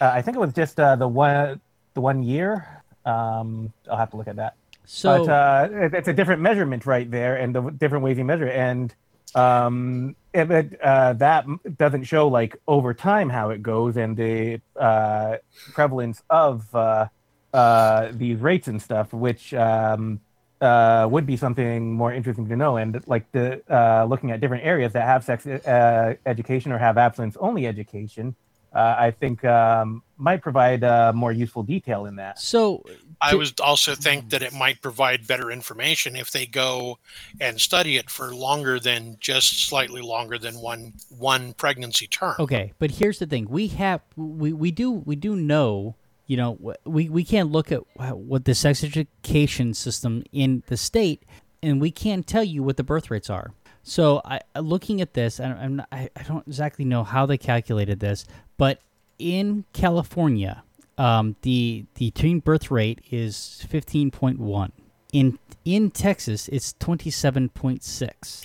[0.01, 1.61] Uh, I think it was just uh, the one
[1.93, 2.83] the one year.
[3.05, 4.55] Um, I'll have to look at that.
[4.87, 8.25] so but uh, it, it's a different measurement right there, and the different ways you
[8.25, 8.57] measure it.
[8.57, 8.95] And
[9.35, 14.61] um, if it, uh, that doesn't show like over time how it goes and the
[14.77, 15.37] uh,
[15.73, 17.07] prevalence of uh,
[17.53, 20.21] uh, these rates and stuff, which um,
[20.61, 22.77] uh, would be something more interesting to know.
[22.77, 27.37] And like the uh, looking at different areas that have sex education or have abstinence
[27.41, 28.37] only education,
[28.79, 32.39] uh, I think um, might provide uh, more useful detail in that.
[32.39, 32.85] so
[33.21, 36.99] I to- was also think that it might provide better information if they go
[37.41, 42.37] and study it for longer than just slightly longer than one one pregnancy term.
[42.39, 45.97] okay, but here's the thing: we have we, we do we do know.
[46.31, 51.23] You know, we, we can't look at what the sex education system in the state,
[51.63, 53.53] and we can't tell you what the birth rates are.
[53.83, 58.01] So, I looking at this, I'm not, I, I don't exactly know how they calculated
[58.01, 58.81] this, but
[59.19, 60.63] in California,
[60.99, 64.71] um, the the teen birth rate is 15.1.
[65.13, 68.45] In in Texas, it's 27.6.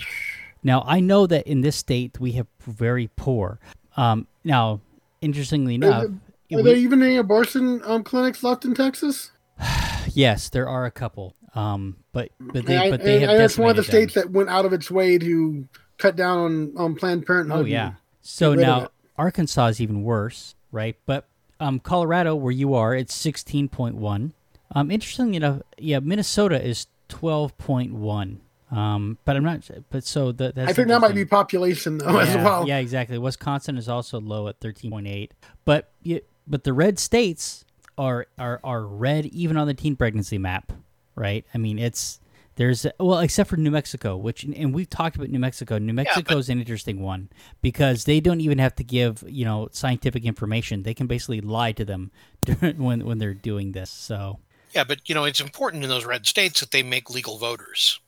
[0.63, 3.59] Now, I know that in this state we have very poor.
[3.97, 4.79] Um, now,
[5.21, 6.09] interestingly enough, Are
[6.49, 9.31] we- there even any abortion um, clinics left in Texas?
[10.13, 11.35] yes, there are a couple.
[11.55, 14.11] Um, but but they I- but they and- it's one of the decimated them.
[14.11, 17.61] states that went out of its way to cut down on, on Planned Parenthood.
[17.61, 17.93] Oh yeah.
[18.21, 18.89] So now.
[19.15, 20.95] Arkansas is even worse, right?
[21.05, 21.27] But
[21.59, 24.33] um, Colorado, where you are, it's sixteen point one.
[24.73, 28.41] Um, interestingly enough, yeah, Minnesota is twelve point one.
[28.71, 29.69] Um, but I'm not.
[29.91, 32.67] But so the, that's I think that might be population though as yeah, well.
[32.67, 33.19] Yeah, exactly.
[33.19, 35.31] Wisconsin is also low at thirteen point eight.
[35.63, 37.65] But y- but the red states
[37.99, 40.73] are are are red even on the teen pregnancy map,
[41.15, 41.45] right?
[41.53, 42.19] I mean, it's
[42.55, 45.77] there's well, except for New Mexico, which and we've talked about New Mexico.
[45.77, 47.29] New Mexico is an interesting one
[47.61, 50.83] because they don't even have to give you know scientific information.
[50.83, 52.11] They can basically lie to them
[52.77, 53.89] when when they're doing this.
[53.89, 54.39] So
[54.73, 57.99] Yeah, but you know it's important in those red states that they make legal voters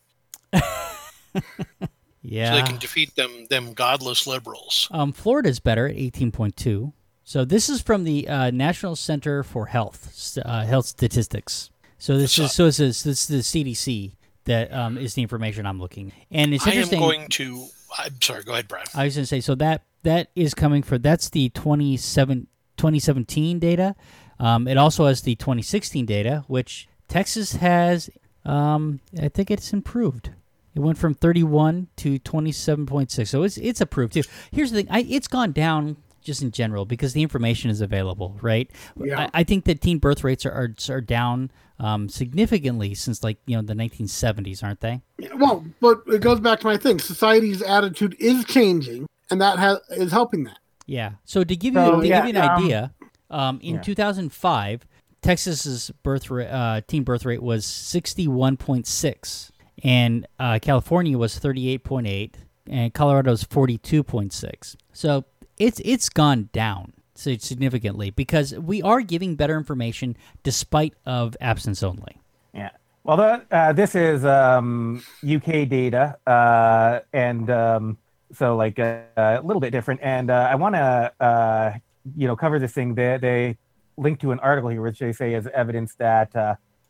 [2.22, 4.88] yeah, so they can defeat them them godless liberals.
[4.92, 6.94] Um, Florida's better at 18.2.
[7.24, 11.72] So this is from the uh, National Center for Health uh, Health Statistics.
[11.98, 14.14] So this is so this is this is the CDC
[14.46, 16.12] that um, is the information I'm looking.
[16.32, 17.68] And it's I am going to.
[17.98, 18.44] I'm sorry.
[18.44, 18.88] Go ahead, Brad.
[18.94, 23.60] I was going to say so that that is coming for that's the 27, 2017
[23.60, 23.96] data.
[24.40, 28.10] Um, it also has the 2016 data, which Texas has.
[28.44, 30.32] Um, I think it's improved.
[30.76, 34.24] It went from 31 to 27.6, so it's it's improved too.
[34.52, 38.38] Here's the thing: I, it's gone down just in general because the information is available,
[38.42, 38.70] right?
[38.98, 39.30] Yeah.
[39.34, 43.38] I, I think that teen birth rates are are, are down um, significantly since like
[43.46, 45.02] you know the 1970s, aren't they?
[45.36, 47.00] Well, but it goes back to my thing.
[47.00, 50.58] Society's attitude is changing, and that has is helping that.
[50.88, 51.14] Yeah.
[51.24, 52.94] So to give So, you to yeah, give you an um, idea,
[53.30, 53.82] Um, in Yeah.
[53.82, 54.86] 2005,
[55.22, 59.52] Texas's birth rate, uh, teen birth rate was 61.6,
[59.84, 62.34] and uh, California was 38.8,
[62.70, 64.76] and Colorado's 42.6.
[64.94, 65.26] So
[65.58, 72.20] it's it's gone down significantly because we are giving better information despite of absence only.
[72.54, 72.72] Yeah.
[73.04, 77.98] Well, the, uh, this is um, UK data, uh, and um,
[78.34, 80.02] so like uh, a little bit different.
[80.04, 81.74] And uh, I want to, uh,
[82.18, 82.96] you know, cover this thing.
[82.96, 83.58] They, they
[83.98, 86.36] link to an article here, which they say is evidence that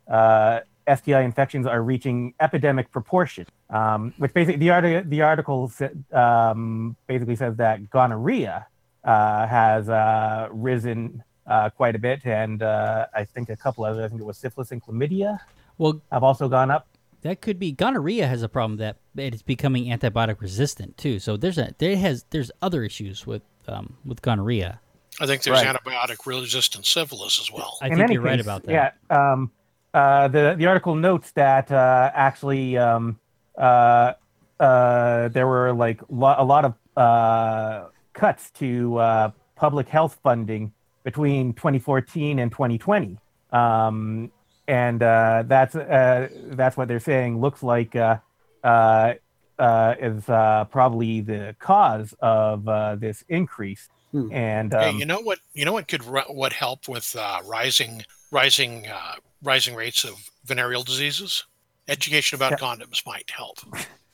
[0.07, 0.59] uh,
[0.93, 3.45] STI infections are reaching epidemic proportion.
[3.69, 8.67] Um, which basically the article the article sa- um, basically says that gonorrhea
[9.03, 14.05] uh, has uh, risen uh, quite a bit, and uh, I think a couple others.
[14.05, 15.39] I think it was syphilis and chlamydia
[15.79, 16.85] Well, have also gone up.
[17.21, 21.17] that could be gonorrhea has a problem that it's becoming antibiotic resistant too.
[21.19, 24.79] So there's a there has there's other issues with um, with gonorrhea.
[25.19, 25.75] I think there's Right.
[25.75, 27.79] antibiotic resistant syphilis as well.
[27.81, 28.95] I In think you're right about that.
[29.09, 29.31] Yeah.
[29.31, 29.49] Um,
[29.93, 33.17] uh, the the article notes that uh, actually um,
[33.57, 34.13] uh,
[34.59, 40.71] uh, there were like lo- a lot of uh, cuts to uh, public health funding
[41.03, 43.17] between 2014 and 2020,
[43.51, 44.31] um,
[44.67, 47.39] and uh, that's uh, that's what they're saying.
[47.39, 48.17] Looks like uh,
[48.63, 49.13] uh,
[49.59, 53.89] uh, is uh, probably the cause of uh, this increase.
[54.11, 54.31] Hmm.
[54.31, 55.39] And Hey, um, you know what?
[55.53, 60.29] You know what could ri- what help with uh, rising rising uh, rising rates of
[60.45, 61.45] venereal diseases?
[61.87, 62.57] Education about Yeah.
[62.57, 63.59] condoms might help.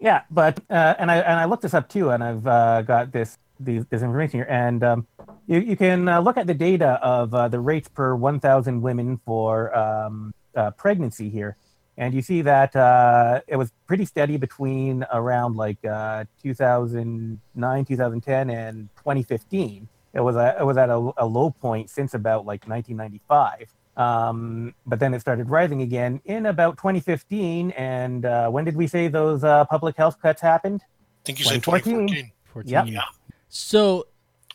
[0.00, 3.10] Yeah, but uh, and I and I looked this up too, and I've uh, got
[3.10, 5.06] this these, this information here, and um,
[5.48, 9.20] you you can uh, look at the data of uh, the rates per 1,000 women
[9.26, 11.56] for um, uh, pregnancy here,
[11.96, 18.50] and you see that uh, it was pretty steady between around like uh, 2009, 2010,
[18.50, 19.88] and 2015.
[20.14, 23.74] It was a, it was at a, a low point since about like 1995.
[23.98, 27.72] Um, but then it started rising again in about 2015.
[27.72, 30.82] And uh, when did we say those uh, public health cuts happened?
[30.84, 32.08] I think you said 2014.
[32.08, 32.32] 2014.
[32.54, 32.94] 14.
[32.94, 33.04] Yep.
[33.48, 34.06] So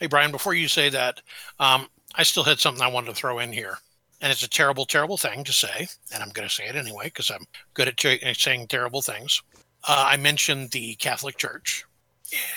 [0.03, 1.21] Hey, Brian, before you say that,
[1.59, 3.77] um, I still had something I wanted to throw in here.
[4.19, 5.87] And it's a terrible, terrible thing to say.
[6.13, 9.41] And I'm going to say it anyway because I'm good at ch- saying terrible things.
[9.87, 11.85] Uh, I mentioned the Catholic Church.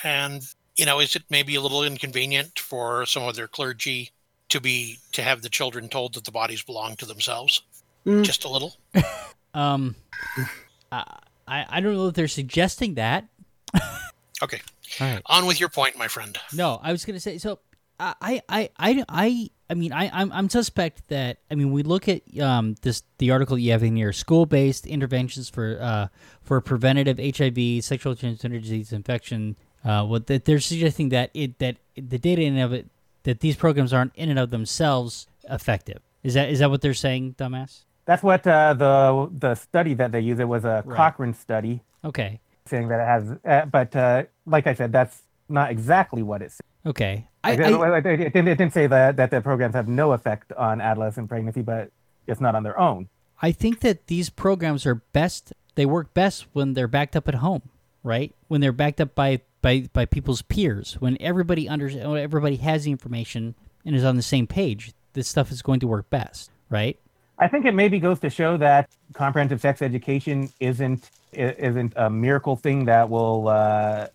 [0.03, 0.43] And,
[0.77, 4.11] you know, is it maybe a little inconvenient for some of their clergy
[4.51, 7.63] to be to have the children told that the bodies belong to themselves?
[8.07, 8.25] Mm.
[8.25, 8.77] Just a little?
[9.55, 9.95] um,
[10.93, 13.29] I I I don't know if they're suggesting that.
[14.43, 14.61] Okay.
[15.01, 15.23] All right.
[15.27, 16.39] On with your point, my friend.
[16.55, 17.59] No, I was gonna say so.
[17.99, 21.39] I, I, I, I, I, I mean, I, I'm, I'm suspect that.
[21.51, 25.49] I mean, we look at um this the article you have in here: school-based interventions
[25.49, 26.09] for uh
[26.43, 29.57] for preventative HIV, sexual transmitted disease infection.
[29.85, 32.87] Uh, what that they're suggesting that it that the data in of it
[33.27, 36.01] that these programs aren't in and of themselves effective.
[36.23, 37.83] Is that is that what they're saying, dumbass?
[38.07, 40.41] That's what uh, the the study that they used.
[40.41, 40.97] It was a Right.
[40.97, 45.71] Cochrane study Okay, saying that it has, uh, but uh, like I said, that's not
[45.71, 46.67] exactly what it said.
[46.87, 47.27] okay.
[47.45, 49.87] I, Like, I, it, it, it didn't, it didn't say that that the programs have
[49.89, 51.91] no effect on adolescent pregnancy, but
[52.27, 53.09] it's not on their own.
[53.43, 55.53] I think that these programs are best.
[55.75, 57.63] They work best when they're backed up at home,
[58.03, 58.35] right?
[58.49, 60.97] When they're backed up by by by people's peers.
[61.01, 65.27] When everybody under when everybody has the information and is on the same page, this
[65.27, 66.97] stuff is going to work best, right?
[67.41, 72.55] I think it maybe goes to show that comprehensive sex education isn't isn't a miracle
[72.55, 74.07] thing that will uh,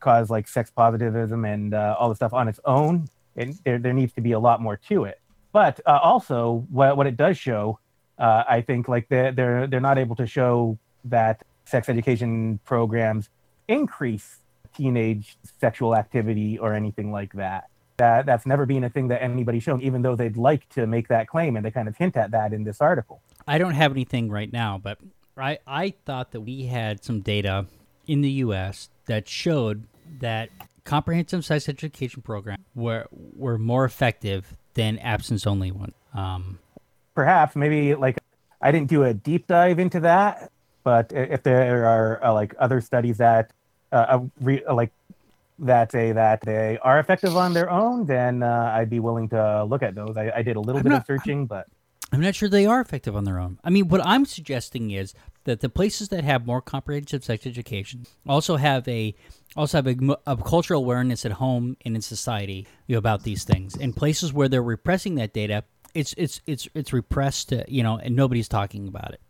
[0.00, 3.06] cause like sex positivism and uh, all the stuff on its own.
[3.36, 5.20] And there there needs to be a lot more to it.
[5.52, 7.78] But uh, also, what what it does show,
[8.18, 13.28] uh, I think, like they're they're they're not able to show that sex education programs
[13.68, 14.38] increase
[14.76, 17.68] teenage sexual activity or anything like that.
[17.96, 21.08] That that's never been a thing that anybody's shown, even though they'd like to make
[21.08, 23.22] that claim, and they kind of hint at that in this article.
[23.46, 24.98] I don't have anything right now, but
[25.36, 27.66] I I thought that we had some data
[28.06, 28.90] in the U.S.
[29.06, 29.86] that showed
[30.20, 30.50] that
[30.84, 35.92] comprehensive sex education programs were were more effective than absence only one.
[36.14, 36.58] Um,
[37.14, 38.18] Perhaps maybe like
[38.60, 40.50] I didn't do a deep dive into that,
[40.84, 43.52] but if there are uh, like other studies that
[43.92, 44.92] uh, re, like
[45.58, 49.64] that say that they are effective on their own, then uh, I'd be willing to
[49.64, 50.16] look at those.
[50.16, 51.66] I, I did a little I'm bit not- of searching, but
[52.12, 53.58] I'm not sure they are effective on their own.
[53.64, 55.12] I mean, what I'm suggesting is
[55.44, 59.14] that the places that have more comprehensive sex education also have a
[59.56, 63.42] also have a, a cultural awareness at home and in society you know, about these
[63.42, 63.76] things.
[63.76, 67.98] And places where they're repressing that data, it's it's it's it's repressed, uh, you know,
[67.98, 69.20] and nobody's talking about it.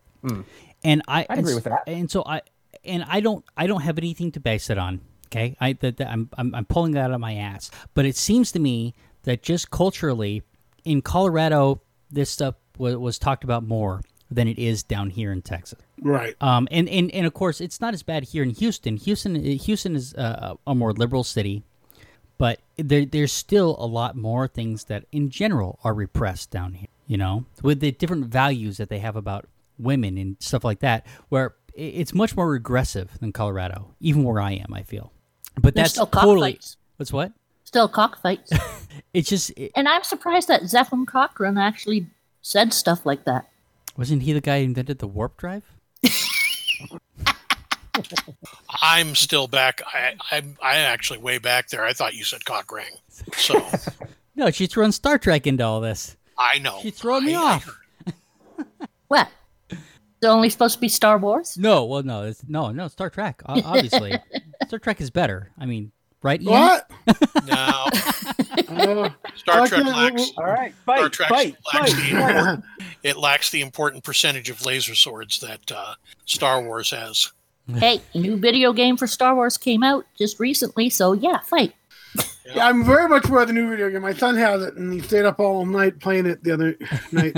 [0.84, 1.84] And I I'd agree with that.
[1.86, 2.42] And so I
[2.86, 5.00] and I don't I don't have anything to base it on.
[5.26, 7.70] Okay, I that, that I'm, I'm I'm pulling that out of my ass.
[7.94, 8.94] But it seems to me
[9.24, 10.42] that just culturally
[10.84, 15.42] in Colorado, this stuff was, was talked about more than it is down here in
[15.42, 15.80] Texas.
[16.00, 16.34] Right.
[16.40, 18.96] Um, and, and, and of course, it's not as bad here in Houston.
[18.96, 21.62] Houston Houston is a, a more liberal city,
[22.38, 26.88] but there, there's still a lot more things that, in general, are repressed down here.
[27.06, 29.46] You know, with the different values that they have about
[29.78, 34.52] women and stuff like that, where it's much more regressive than Colorado, even where I
[34.52, 34.72] am.
[34.74, 35.12] I feel,
[35.60, 36.52] but There's that's still totally.
[36.54, 36.76] cockfights.
[36.96, 37.32] What's what?
[37.64, 38.52] Still cockfights.
[39.12, 42.06] It's just it, and I'm surprised that Zephon Cochran actually
[42.42, 43.46] said stuff like that.
[43.96, 45.64] wasn't he the guy who invented the warp drive?
[48.82, 49.80] I'm still back.
[49.86, 51.84] I, I'm I actually way back there.
[51.84, 52.90] I thought you said cock ring.
[53.36, 53.66] So
[54.36, 56.16] No, she's throwing Star Trek into all this.
[56.38, 56.78] I know.
[56.82, 57.64] She's throwing me I- I off.
[57.64, 58.66] heard.
[59.08, 59.28] What?
[60.22, 61.58] Is it only supposed to be Star Wars?
[61.58, 62.88] No, well, no, it's, no, no.
[62.88, 64.18] Star Trek, obviously.
[64.66, 65.50] Star Trek is better.
[65.58, 66.40] I mean, right?
[66.40, 66.50] Ian?
[66.52, 66.90] What?
[67.46, 67.54] No,
[68.68, 70.32] Uh, Star Trek lacks.
[70.36, 72.30] All right, Star fight, Trek fight, lacks fight, the fight.
[72.30, 72.64] important,
[73.04, 77.30] it lacks the important percentage of laser swords that uh, Star Wars has.
[77.76, 81.74] hey, a new video game for Star Wars came out just recently, so yeah, fight.
[82.46, 84.02] yeah, I'm very much aware of the new video game.
[84.02, 86.76] My son has it, and he stayed up all night playing it the other
[87.12, 87.36] night.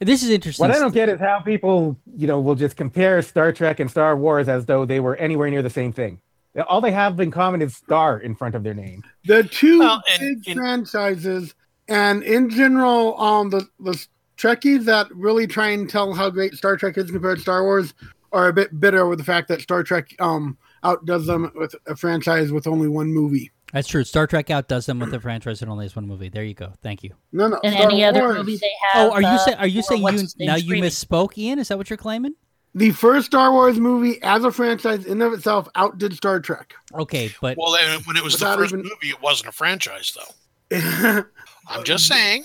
[0.00, 0.66] This is interesting.
[0.66, 3.90] What I don't get is how people, you know, will just compare Star Trek and
[3.90, 6.20] Star Wars as though they were anywhere near the same thing.
[6.68, 9.04] All they have in common is "star" in front of their name.
[9.26, 11.54] The two Well, and- big and- franchises,
[11.86, 14.04] and in general, um, the the
[14.38, 17.92] Trekkies that really try and tell how great Star Trek is compared to Star Wars
[18.32, 21.94] are a bit bitter with the fact that Star Trek um outdoes them with a
[21.94, 23.50] franchise with only one movie.
[23.72, 24.04] That's true.
[24.04, 26.28] Star Trek outdoes them with the franchise and only has one movie.
[26.28, 26.72] There you go.
[26.82, 27.14] Thank you.
[27.32, 27.60] No, no.
[27.62, 29.10] And Star any other movie they have.
[29.10, 29.58] Oh, are you uh, saying?
[29.58, 31.58] Are you saying you his name now you misspoke, Ian?
[31.58, 32.34] Is that what you're claiming?
[32.74, 36.74] The first Star Wars movie as a franchise in of itself outdid Star Trek.
[36.94, 37.72] Okay, but Well,
[38.04, 41.24] when it was the Without first even- movie, it wasn't a franchise, though.
[41.68, 42.44] I'm just saying.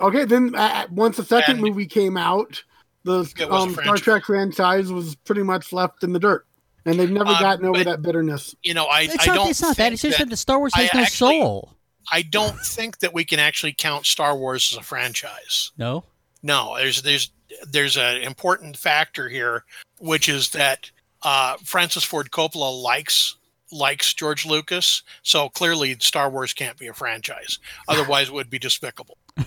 [0.00, 2.62] Okay, then uh, once the second And- movie came out,
[3.02, 3.96] the It was a um, Star.
[3.96, 6.46] Trek franchise was pretty much left in the dirt,
[6.86, 8.54] and they've never Uh, gotten over but- that bitterness.
[8.62, 9.34] You know, I, it's I not.
[9.36, 9.50] don't.
[9.50, 9.92] It's not that.
[9.92, 11.70] It's just that, that the Star Wars I has no actually- soul.
[12.12, 15.72] I don't think that we can actually count Star Wars as a franchise.
[15.78, 16.04] No.
[16.42, 17.30] No, there's there's
[17.66, 19.64] there's an important factor here,
[19.98, 20.90] which is that
[21.22, 23.36] uh, Francis Ford Coppola likes
[23.72, 27.58] likes George Lucas, so clearly Star Wars can't be a franchise.
[27.88, 29.16] Otherwise, it would be despicable.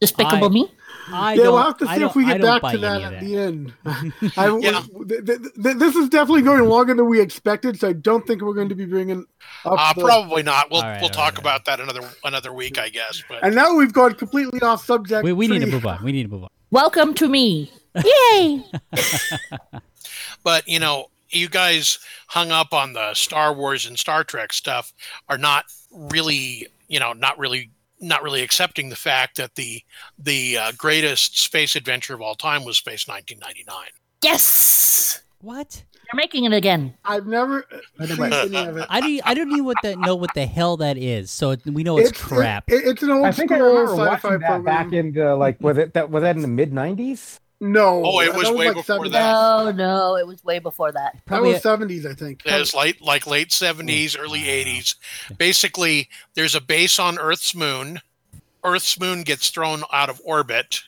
[0.00, 0.70] Despicable I- Me?
[1.12, 3.20] I yeah, we'll have to see if we get back to any that of at
[3.20, 3.72] the end.
[4.36, 4.82] I, Yeah.
[5.08, 8.42] th- th- th- this is definitely going longer than we expected, so I don't think
[8.42, 9.26] we're going to be bringing
[9.64, 9.78] up.
[9.78, 10.70] Uh, the- probably not.
[10.70, 11.38] We'll All right, we'll all talk right.
[11.38, 13.22] about that another another week, I guess.
[13.28, 15.24] But And now we've gone completely off subject.
[15.24, 16.02] We, we need to move on.
[16.02, 16.50] We need to move on.
[16.70, 17.70] Welcome to me.
[18.32, 18.64] Yay!
[20.42, 21.98] but you know, you guys
[22.28, 24.92] hung up on the Star Wars and Star Trek stuff
[25.28, 27.70] are not really, you know, not really
[28.02, 29.82] not really accepting the fact that the
[30.18, 33.90] the uh, greatest space adventure of all time was Space 1999.
[34.22, 35.22] yes!
[35.40, 35.82] What?
[36.12, 36.94] They're making it again.
[37.04, 37.64] I've never
[37.98, 38.86] seen any of it.
[38.88, 39.20] I don't.
[39.24, 41.30] I don't even what that know what the hell that is.
[41.30, 42.64] So we know it's, crap.
[42.70, 44.64] it- it's an old I think I school remember sci-fi watching that program.
[44.64, 47.40] back in the, like was it that was that in the mid '90s?
[47.62, 49.12] No, Oh, it that was way before 70s.
[49.12, 49.32] that.
[49.32, 51.12] No, no, it was way before that.
[51.14, 51.52] That Probably.
[51.52, 52.42] was seventies, I think.
[52.44, 54.96] It was late, like late 70s, early 80s.
[55.38, 58.00] Basically, there's a base on Earth's moon.
[58.64, 60.82] Earth's moon gets thrown out of orbit.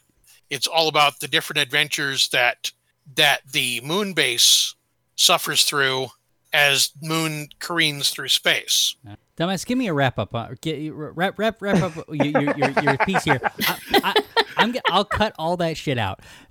[0.51, 2.73] It's all about the different adventures that
[3.17, 4.75] that the moon base
[5.17, 6.09] suffers through
[6.53, 8.95] as moon careens through space.
[9.37, 10.33] Dumbass, give me a wrap up.
[10.35, 13.41] Uh, get, wrap, wrap, wrap up your, your, your, your piece here.
[13.43, 14.15] I, I,
[14.57, 14.73] I'm.
[14.73, 16.21] g- I'll cut all that shit out.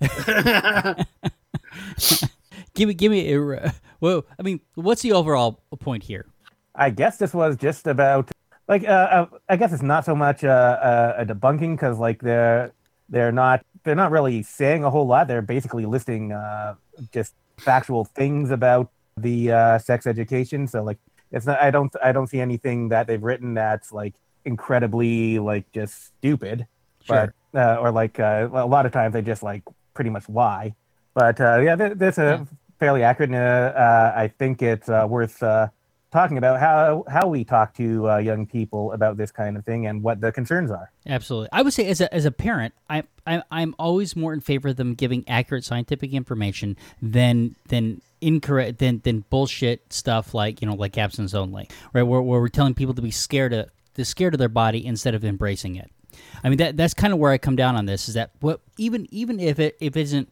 [2.74, 3.32] give me, give me.
[3.34, 6.26] A, well, I mean, what's the overall point here?
[6.74, 8.30] I guess this was just about
[8.68, 12.20] like uh, uh, I guess it's not so much uh, uh, a debunking because like
[12.20, 12.72] they're
[13.08, 15.28] they're not they're not really saying a whole lot.
[15.28, 16.74] They're basically listing uh,
[17.12, 20.66] just factual things about the uh, sex education.
[20.66, 20.98] So like
[21.30, 24.14] it's not I don't I don't see anything that they've written that's like
[24.44, 26.66] incredibly like just stupid,
[27.04, 27.32] Sure.
[27.52, 29.62] but uh, or like uh, a lot of times they just like
[29.94, 30.74] pretty much lie.
[31.14, 32.46] But uh, yeah, th- that's a
[32.78, 33.30] fairly accurate.
[33.30, 35.68] And, uh, uh, I think it's uh, worth uh,
[36.10, 39.86] talking about how how we talk to uh, young people about this kind of thing
[39.86, 40.90] and what the concerns are.
[41.06, 41.48] Absolutely.
[41.52, 44.68] I would say as a as a parent, I, I I'm always more in favor
[44.68, 50.68] of them giving accurate scientific information than than incorrect than than bullshit stuff like you
[50.68, 52.02] know like absence only, right?
[52.02, 55.14] Where, where we're telling people to be scared of to scared of their body instead
[55.14, 55.90] of embracing it.
[56.44, 58.60] I mean that that's kind of where I come down on this is that what
[58.78, 60.30] even even if it if it isn't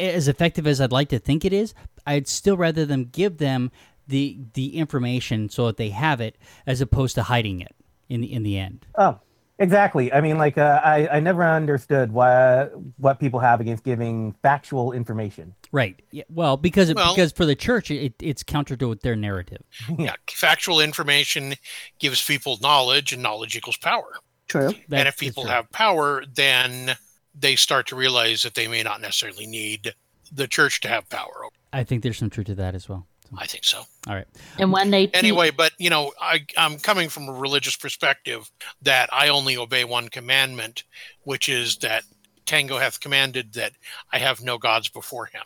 [0.00, 1.74] as effective as I'd like to think it is,
[2.06, 3.70] I'd still rather them give them
[4.08, 6.36] the the information so that they have it
[6.66, 7.74] as opposed to hiding it.
[8.08, 8.86] in the in the end.
[8.96, 9.18] Oh,
[9.58, 10.12] exactly.
[10.12, 12.66] I mean, like, uh, I I never understood why
[12.98, 15.54] what people have against giving factual information.
[15.72, 16.00] Right.
[16.10, 19.62] Yeah, well, because it, Well- because for the church, it, it's counter to their narrative.
[19.98, 21.54] Yeah, factual information
[21.98, 24.12] gives people knowledge, and knowledge equals power.
[24.48, 24.72] True.
[24.88, 25.52] That and if people true.
[25.52, 26.96] have power, then
[27.34, 29.94] they start to realize that they may not necessarily need
[30.32, 31.46] the church to have power.
[31.72, 33.06] I think there's some truth to that as well.
[33.30, 33.82] So, I think so.
[34.06, 34.26] all right.
[34.58, 38.50] And when they te- Anyway, but you know, I, I'm coming from a religious perspective
[38.82, 40.84] that I only obey one commandment,
[41.22, 42.04] which is that
[42.46, 43.72] Tango hath commanded that
[44.12, 45.42] I have no gods before him.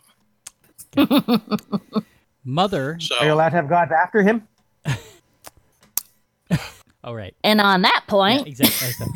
[2.43, 2.97] Mother.
[2.99, 4.47] So Are you allowed to have gods after him?
[7.03, 7.33] All right.
[7.43, 9.07] and on that Yeah, point, exactly.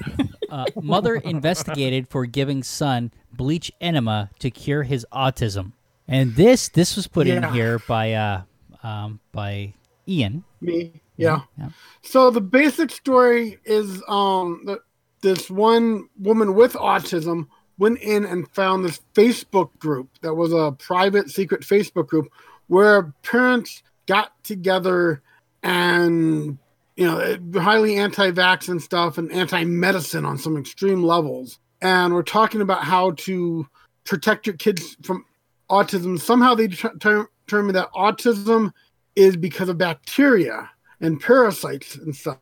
[0.50, 5.74] uh, mother investigated for giving son bleach enema to cure his autism,
[6.08, 8.42] and this this was put in here by uh
[8.84, 9.74] um by
[10.08, 10.44] Ian.
[10.62, 11.42] Me, yeah.
[11.58, 11.70] Yeah.
[12.04, 14.80] So the basic story is um that
[15.22, 20.72] this one woman with autism went in and found this Facebook group that was a
[20.74, 22.28] private secret Facebook group
[22.68, 25.22] where parents got together
[25.64, 26.58] and
[26.96, 31.60] you know highly anti-vax and stuff and anti-medicine on some extreme levels.
[31.82, 33.68] And we're talking about how to
[34.06, 35.26] protect your kids from
[35.70, 36.20] autism.
[36.20, 38.72] Somehow they deter- ter- that autism
[39.16, 40.70] is because of bacteria
[41.02, 42.38] and parasites and such.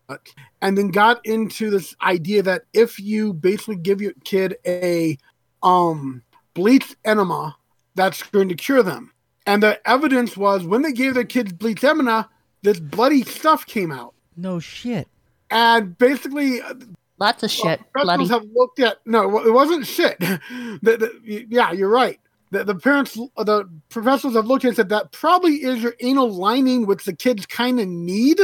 [0.62, 5.18] And then got into this idea that if you basically give your kid a
[5.64, 6.24] um
[6.54, 7.56] bleach enema
[7.96, 9.12] that's going to cure them.
[9.46, 12.30] And the evidence was when they gave their kids bleach enema
[12.64, 15.08] this bloody stuff came out No shit.
[15.50, 16.74] and basically uh,
[17.20, 17.80] lots of shit.
[17.92, 18.46] professionals Bloody.
[18.46, 20.40] have looked at no it wasn't shit the,
[20.82, 22.20] the, yeah you're right
[22.52, 25.82] the, the parents uh, the professionals have looked at it and said that probably is
[25.84, 28.40] your anal lining which the kids kind of need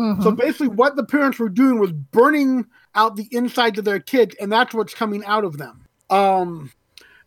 [0.00, 0.22] Mhm.
[0.24, 2.66] so basically what the parents were doing was burning
[2.96, 6.72] out the insides of their kids and that's what's coming out of them um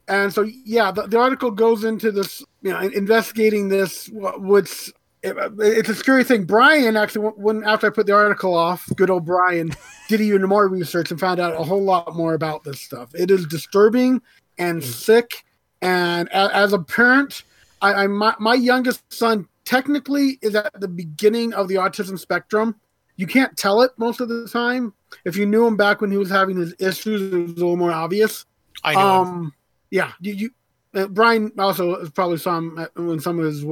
[0.09, 4.91] and so yeah the, the article goes into this you know investigating this wh- which
[5.27, 6.45] it, it's a scary thing.
[6.45, 9.71] Brian actually when after i put the article off good old brian
[10.09, 13.13] did even more research and found out a whole lot more about this stuff.
[13.13, 14.21] It is disturbing
[14.57, 15.43] and sick.
[15.81, 17.43] And a, as a parent
[17.81, 22.75] I, I my, my youngest son technically is at the beginning of the autism spectrum.
[23.17, 24.93] You can't tell it most of the time.
[25.25, 27.77] If you knew him back when he was having his issues it was a little
[27.77, 28.45] more obvious.
[28.83, 28.99] I know.
[28.99, 29.53] um
[29.89, 30.49] yeah you, you
[30.93, 33.65] uh, brian also probably saw him at, when some of his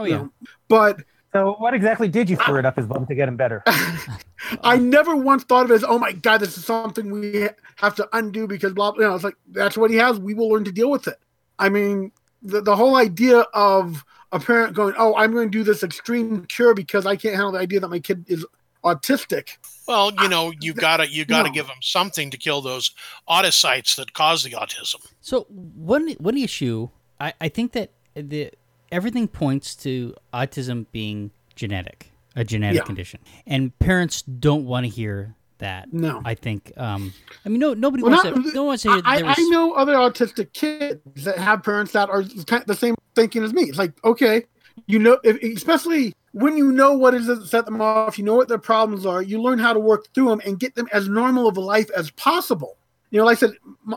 [0.00, 0.16] Oh yeah.
[0.16, 0.32] know,
[0.68, 3.62] but So, what exactly did you throw it up his bum to get him better?
[4.62, 7.94] I never once thought of it as, oh my god, this is something we have
[7.96, 8.94] to undo because blah.
[8.94, 10.18] You know, it's like that's what he has.
[10.18, 11.18] We will learn to deal with it.
[11.58, 15.64] I mean, the the whole idea of a parent going, oh, I'm going to do
[15.64, 18.46] this extreme cure because I can't handle the idea that my kid is
[18.84, 19.56] autistic.
[19.86, 21.54] well, you ah, know, you gotta you gotta no.
[21.54, 22.92] give them something to kill those
[23.28, 25.04] autocytes that cause the autism.
[25.20, 26.88] So one one issue,
[27.18, 28.50] I, I think that the
[28.92, 32.84] everything points to autism being genetic, a genetic Yeah.
[32.84, 35.92] condition, and parents don't want to hear that.
[35.92, 36.22] No.
[36.24, 36.72] I think.
[36.76, 37.12] Um,
[37.44, 38.52] I mean, no, nobody Well, wants not- to.
[38.54, 39.02] No one wants to hear.
[39.04, 43.42] I, there I know other autistic kids that have parents that are the same thinking
[43.44, 43.62] as me.
[43.64, 44.44] It's like, okay,
[44.86, 48.36] you know, if, especially when you know what is that set them off, you know
[48.36, 51.08] what their problems are, you learn how to work through them and get them as
[51.08, 52.76] normal of a life as possible.
[53.10, 53.52] You know, like I said,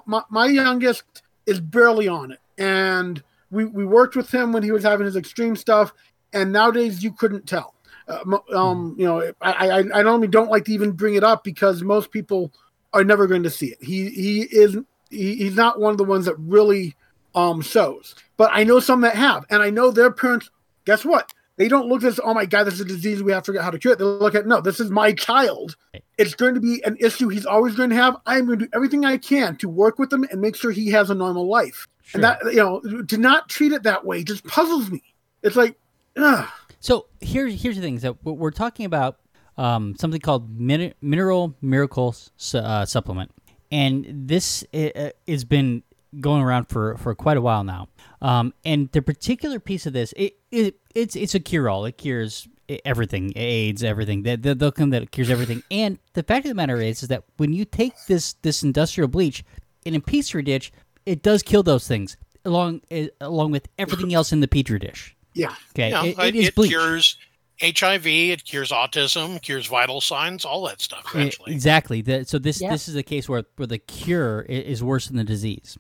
[0.08, 1.04] my, my youngest
[1.46, 2.39] is barely on it.
[2.58, 3.22] And
[3.54, 5.93] we, we worked with him when he was having his extreme stuff.
[6.34, 7.76] And nowadays you couldn't tell.
[8.08, 11.43] Uh, um, you know, I, I, I normally don't like to even bring it up
[11.43, 12.51] because most people
[12.91, 13.78] are never going to see it.
[13.82, 14.78] He he is
[15.10, 16.95] he, he's not one of the ones that really
[17.36, 18.16] um shows.
[18.36, 20.49] But I know some that have, and I know their parents.
[20.86, 21.32] Guess what?
[21.56, 22.20] They don't look at this.
[22.22, 23.93] Oh my God, this is a disease we have to figure out how to cure
[23.93, 23.99] it.
[23.99, 25.78] They look at no, this is my child.
[26.18, 28.18] It's going to be an issue he's always going to have.
[28.26, 30.89] I'm going to do everything I can to work with him and make sure he
[30.91, 31.88] has a normal life.
[32.04, 32.20] Sure.
[32.20, 35.01] And that you know, to not treat it that way just puzzles me.
[35.41, 35.78] It's like,
[36.18, 36.47] ugh.
[36.80, 39.20] So here, here's the thing: that we're talking about
[39.58, 42.16] um, something called min- mineral miracle
[42.54, 43.32] uh, supplement,
[43.72, 45.84] and this uh, has been
[46.20, 47.88] going around for, for quite a while now.
[48.22, 51.86] Um, and the particular piece of this, it, it it's it's a cure all.
[51.86, 52.47] It cures
[52.86, 54.24] everything, AIDS, everything.
[54.24, 55.64] They- they'll come that it cures everything.
[55.72, 59.08] And the fact of the matter is, is that when you take this this industrial
[59.08, 59.43] bleach
[59.86, 60.72] in a petri dish,
[61.06, 65.16] it does kill those things along eh, along with everything else in the petri dish.
[65.34, 65.56] yeah.
[65.72, 66.70] Okay, You know, it, it, it is it bleach.
[66.72, 67.18] cures
[67.62, 71.04] HIV, it cures autism, cures vital signs, all that stuff.
[71.14, 72.01] Yeah, Eventually, Exactly.
[72.01, 72.72] The, so this Yeah.
[72.72, 75.78] this is a case where where the cure is worse than the disease.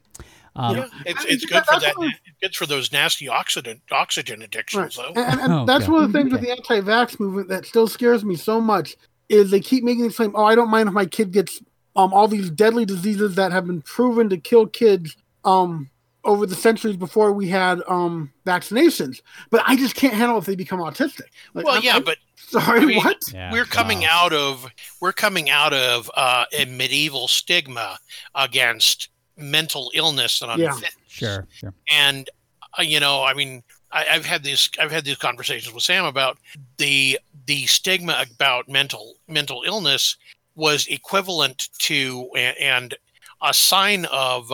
[0.55, 1.95] Um, yeah, it's it's good for that.
[1.97, 5.13] It's good for those nasty oxidant oxygen addictions, Right.
[5.15, 5.21] though.
[5.21, 5.91] And, and Oh, that's okay.
[5.91, 8.95] one of the things with the anti-vax movement that still scares me so much
[9.29, 11.59] is they keep making the claim, oh, I don't mind if my kid gets
[11.95, 15.15] um all these deadly diseases that have been proven to kill kids
[15.45, 15.89] um
[16.25, 19.21] over the centuries before we had um vaccinations.
[19.49, 21.23] But I just can't handle if they become autistic.
[21.53, 23.17] Like, Well, I'm- yeah, I'm but sorry, I mean, what?
[23.33, 24.07] Yeah, we're coming wow.
[24.25, 24.65] out of
[25.01, 27.97] we're coming out of uh, a medieval stigma
[28.35, 30.67] against mental illness and Yeah.
[30.73, 30.93] unfitness.
[31.07, 31.73] Sure, sure.
[31.91, 32.29] and
[32.77, 36.05] uh, you know i mean I, i've had these i've had these conversations with sam
[36.05, 36.37] about
[36.77, 40.17] the the stigma about mental mental illness
[40.55, 42.95] was equivalent to and
[43.41, 44.51] a sign of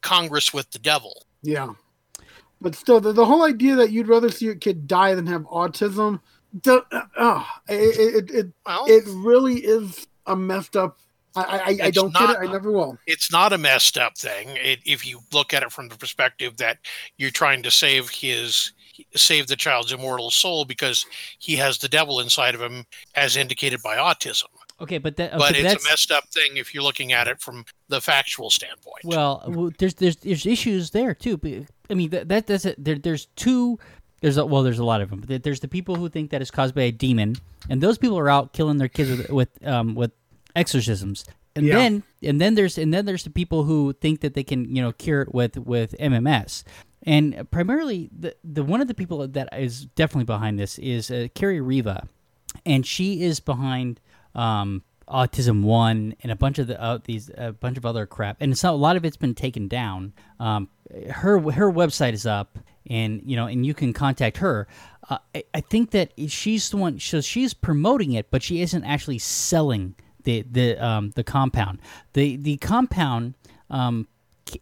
[0.00, 1.72] congress with the devil Yeah.
[2.60, 5.42] But still, the, the whole idea that you'd rather see your kid die than have
[5.44, 6.20] autism,
[6.62, 10.98] the, uh, uh, it, it, it, well it really is a messed up.
[11.36, 11.42] I,
[11.80, 12.36] I, I don't get it.
[12.40, 12.98] I never will.
[13.06, 16.56] it's not a messed up thing it, if you look at it from the perspective
[16.56, 16.78] that
[17.18, 18.72] you're trying to save his
[19.14, 21.06] save the child's immortal soul because
[21.38, 22.84] he has the devil inside of him
[23.14, 24.48] as indicated by autism
[24.80, 27.28] Okay, but that okay, but it's that's a messed up thing if you're looking at
[27.28, 29.04] it from the factual standpoint.
[29.04, 31.38] well, there's there's there's issues there too.
[31.90, 32.82] I mean, that, that that's it.
[32.82, 33.78] There, there's two.
[34.22, 35.24] There's a, well, there's a lot of them.
[35.26, 37.36] But there's the people who think that it's caused by a demon,
[37.68, 40.12] and those people are out killing their kids with with um with
[40.56, 41.24] exorcisms.
[41.56, 41.74] And Yeah.
[41.76, 44.82] then and then there's and then there's the people who think that they can you
[44.82, 46.64] know cure it with with MMS.
[47.02, 51.28] And primarily, the the one of the people that is definitely behind this is uh,
[51.34, 52.06] Kerri Rivera,
[52.66, 54.00] and she is behind
[54.34, 58.36] um, Autism One and a bunch of the uh, these a bunch of other crap.
[58.40, 60.12] And not, a lot of it's been taken down.
[60.38, 60.68] Um,
[61.10, 62.58] her her website is up,
[62.88, 64.68] and you know, and you can contact her.
[65.08, 67.00] Uh, I, I think that she's the one.
[67.00, 71.80] So she's promoting it, but she isn't actually selling the the um, the compound.
[72.12, 73.34] The the compound.
[73.68, 74.08] Um,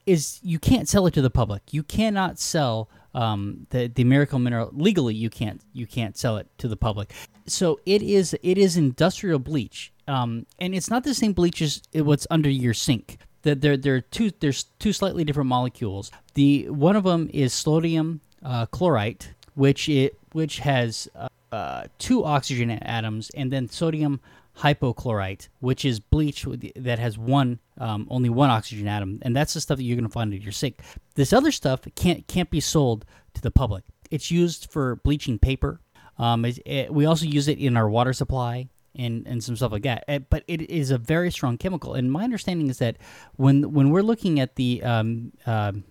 [0.04, 1.62] is you can't sell it to the public.
[1.70, 5.14] You cannot sell um, the the miracle mineral legally.
[5.14, 7.12] You can't you can't sell it to the public.
[7.46, 11.82] So it is it is industrial bleach, um, and it's not the same bleach as
[11.94, 13.18] what's under your sink.
[13.42, 16.10] That there there are two there's two slightly different molecules.
[16.34, 22.24] The one of them is sodium uh, chlorite, which it which has uh, uh, two
[22.24, 24.20] oxygen atoms, and then sodium
[24.58, 26.44] hypochlorite, which is bleach
[26.76, 30.06] that has one um, only one oxygen atom, and that's the stuff that you're going
[30.08, 30.80] to find in your sink.
[31.14, 33.04] This other stuff can't can't be sold
[33.34, 33.84] to the public.
[34.10, 35.80] It's used for bleaching paper.
[36.18, 39.70] Um, it, it- we also use it in our water supply and, and some stuff
[39.70, 40.04] like that.
[40.08, 42.96] Uh, But it is a very strong chemical, and my understanding is that
[43.36, 45.84] when when we're looking at the um, um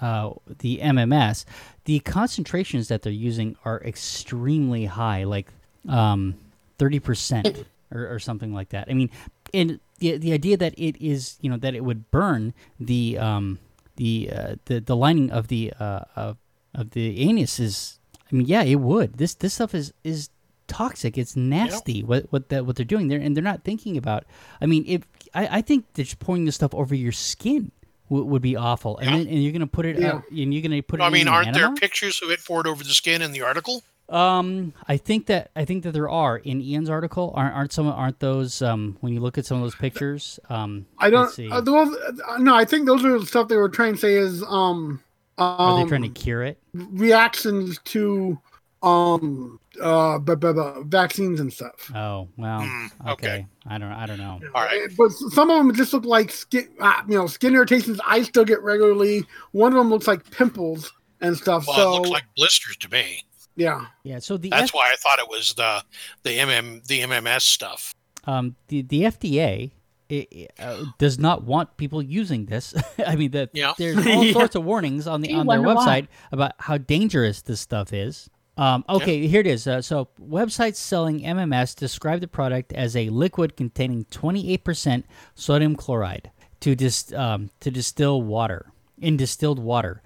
[0.00, 1.44] uh, the MMS,
[1.84, 5.48] the concentrations that they're using are extremely high, like
[5.88, 6.34] um,
[6.80, 8.88] 30% or, or something like that.
[8.90, 9.10] I mean,
[9.54, 13.58] and the, the idea that it is, you know, that it would burn the um,
[13.96, 16.36] the, uh, the the lining of the uh, of,
[16.74, 17.98] of the anus is,
[18.30, 19.18] I mean, yeah, it would.
[19.18, 20.30] This this stuff is is
[20.68, 21.16] toxic.
[21.18, 22.02] It's nasty.
[22.02, 24.24] What what that what they're doing there, and they're not thinking about.
[24.60, 25.02] I mean, if
[25.34, 27.72] I, I think that just pouring this stuff over your skin
[28.10, 29.16] would, would be awful, and Yeah.
[29.18, 30.16] then, and you're gonna put it, Yeah.
[30.16, 31.02] uh, and you're gonna put it.
[31.02, 33.82] I mean, an aren't there pictures of it poured over the skin in the article?
[34.08, 37.32] Um, I think that I think that there are in Ian's article.
[37.36, 40.40] Aren't aren't some aren't those um when you look at some of those pictures?
[40.48, 41.30] Um, I don't.
[41.30, 41.50] see.
[41.50, 41.94] Uh, the ones,
[42.28, 45.02] uh, no, I think those are the stuff they were trying to say is um,
[45.36, 46.58] are um they trying to cure it?
[46.72, 48.38] reactions to
[48.82, 51.90] um uh b- b- b- vaccines and stuff.
[51.94, 53.12] Oh well, Mm, okay.
[53.12, 53.46] okay.
[53.66, 54.40] I don't I don't know.
[54.54, 54.84] All right.
[54.84, 58.00] Uh, But some of them just look like skin, uh, you know, skin irritations.
[58.06, 59.24] I still get regularly.
[59.52, 61.66] One of them looks like pimples and stuff.
[61.66, 63.22] Well, so it looks like blisters to me.
[63.58, 64.18] Yeah, Yeah.
[64.20, 65.82] So the That's F- why I thought it was the
[66.22, 67.92] the MM the MMS stuff.
[68.24, 69.72] um the the FDA.
[70.08, 72.72] It, it, uh, does not want people using this.
[73.06, 73.74] I mean, that Yeah.
[73.76, 74.32] there's all Yeah.
[74.32, 75.84] sorts of warnings on the You on their wonder why.
[76.02, 78.30] website about how dangerous this stuff is.
[78.56, 79.66] Um, okay, here it is.
[79.68, 85.04] Uh, so, websites selling MMS describe the product as a liquid containing 28%
[85.34, 86.30] sodium chlorite
[86.60, 90.02] to dis, um, to distill water in distilled water.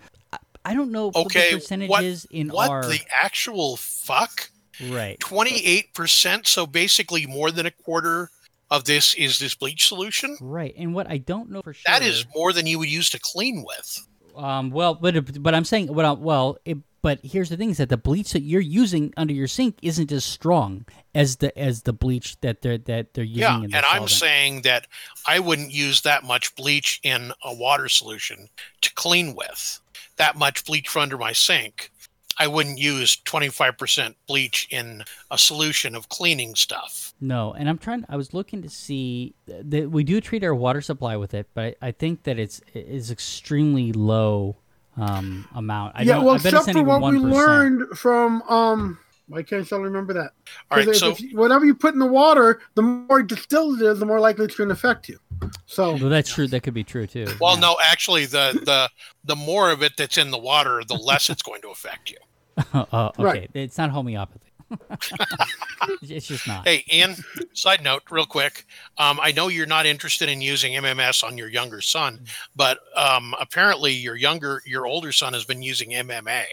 [0.64, 4.50] I, don't know what Okay, the percentage what is in what our the actual fuck?
[4.90, 5.18] right.
[5.20, 6.46] Twenty eight percent.
[6.46, 8.30] So basically, more than a quarter
[8.70, 10.36] of this is this bleach solution.
[10.40, 13.10] Right, and what I don't know for sure That is more than you would use
[13.10, 14.06] to clean with.
[14.34, 17.76] Um, well, but but I'm saying, what I, well, it, but here's the thing: is
[17.76, 21.82] that the bleach that you're using under your sink isn't as strong as the as
[21.82, 23.42] the bleach that they're that they're using.
[23.42, 24.86] Yeah, in and the I'm saying that
[25.26, 28.48] I wouldn't use that much bleach in a water solution
[28.80, 29.80] to clean with.
[30.16, 31.90] That much bleach for under my sink.
[32.38, 37.12] I wouldn't use 25% bleach in a solution of cleaning stuff.
[37.20, 38.04] no, and I'm trying.
[38.08, 41.76] I was looking to see that we do treat our water supply with it, but
[41.82, 44.56] I, I think that it's it is extremely low
[44.96, 45.94] um amount.
[45.96, 46.14] I yeah.
[46.14, 48.98] don't, Well, I except for even what we learned from um
[49.32, 50.32] Why can't I still remember that?
[50.70, 53.22] All right, 'Cause if- so if you- whatever you put in the water, the more
[53.22, 55.18] distilled it is, the more likely it's going to affect you.
[55.66, 56.46] So Well, that's true.
[56.46, 57.26] That could be true too.
[57.40, 58.90] well, no, actually, the the
[59.24, 62.18] the more of it that's in the water, the less it's going to affect you.
[62.74, 63.50] uh, okay, Right.
[63.54, 64.48] it's not homeopathy.
[66.02, 66.66] it's just not.
[66.66, 67.16] Hey, Ian.
[67.54, 68.66] Side note, real quick.
[68.98, 72.24] Um, I know you're not interested in using MMS on your younger son,
[72.56, 76.44] but um, apparently your younger, your older son has been using MMA.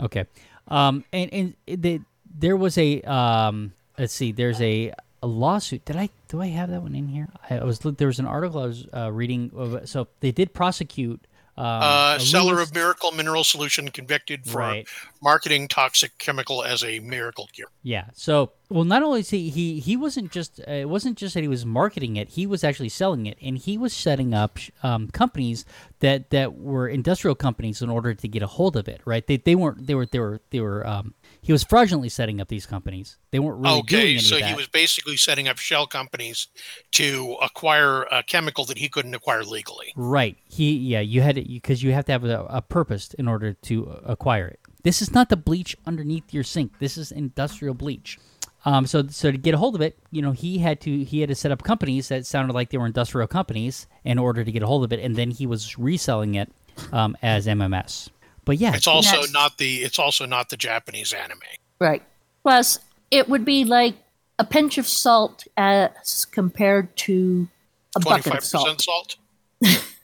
[0.00, 0.24] Okay.
[0.68, 2.00] Um, and and the,
[2.36, 5.84] there was a um, let's see, there's a, a lawsuit.
[5.84, 7.28] Did I do I have that one in here?
[7.48, 9.50] I was there was an article I was uh, reading.
[9.56, 11.20] Of, so they did prosecute.
[11.56, 14.88] Um, Uh, a seller of Miracle Mineral Solution convicted for Right.
[15.22, 17.68] marketing toxic chemical as a miracle cure.
[17.84, 18.06] Yeah.
[18.12, 21.42] So, well, not only is he he he wasn't just uh, it wasn't just that
[21.42, 25.06] he was marketing it; he was actually selling it, and he was setting up um,
[25.10, 25.64] companies
[26.00, 29.00] that that were industrial companies in order to get a hold of it.
[29.04, 29.24] Right?
[29.24, 31.14] They they weren't they were they were they were um,
[31.44, 33.18] he was fraudulently setting up these companies.
[33.30, 36.48] They weren't really doing okay, so he was basically setting up shell companies
[36.92, 39.92] to acquire a chemical that he couldn't acquire legally.
[39.94, 40.38] Right.
[40.46, 43.52] He yeah, you had it because you have to have a, a purpose in order
[43.52, 44.58] to acquire it.
[44.84, 46.78] This is not the bleach underneath your sink.
[46.78, 48.18] This is industrial bleach.
[48.64, 51.20] Um, so so to get a hold of it, you know, he had to he
[51.20, 54.50] had to set up companies that sounded like they were industrial companies in order to
[54.50, 56.50] get a hold of it, and then he was reselling it
[56.90, 58.08] um, as MMS.
[58.44, 59.32] But yeah, It's also Yes.
[59.32, 61.38] not the it's also not the Japanese anime.
[61.78, 62.02] Right.
[62.42, 62.78] Plus,
[63.10, 63.94] it would be like
[64.38, 67.48] a pinch of salt as compared to
[67.96, 68.64] a Twenty bucket five of salt.
[68.66, 69.16] percent salt.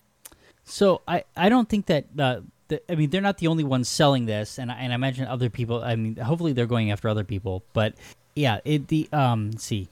[0.64, 3.88] So I, I don't think that uh, the, I mean they're not the only ones
[3.88, 5.82] selling this, and I, and I imagine other people.
[5.82, 7.94] I mean, hopefully they're going after other people, but
[8.36, 9.88] yeah, it the um let's see,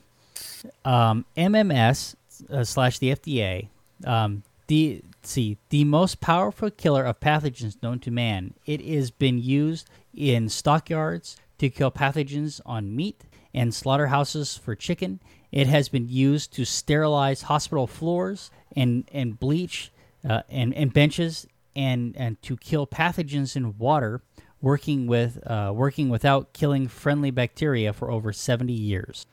[0.85, 2.15] um MMS
[2.49, 3.67] uh, slash the FDA
[4.05, 8.53] um the let's see the most powerful killer of pathogens known to man.
[8.65, 15.19] It has been used in stockyards to kill pathogens on meat and slaughterhouses for chicken.
[15.51, 19.91] It has been used to sterilize hospital floors and and bleach
[20.27, 24.21] uh, and and benches and and to kill pathogens in water.
[24.61, 29.25] Working with uh, working without killing friendly bacteria for over seventy years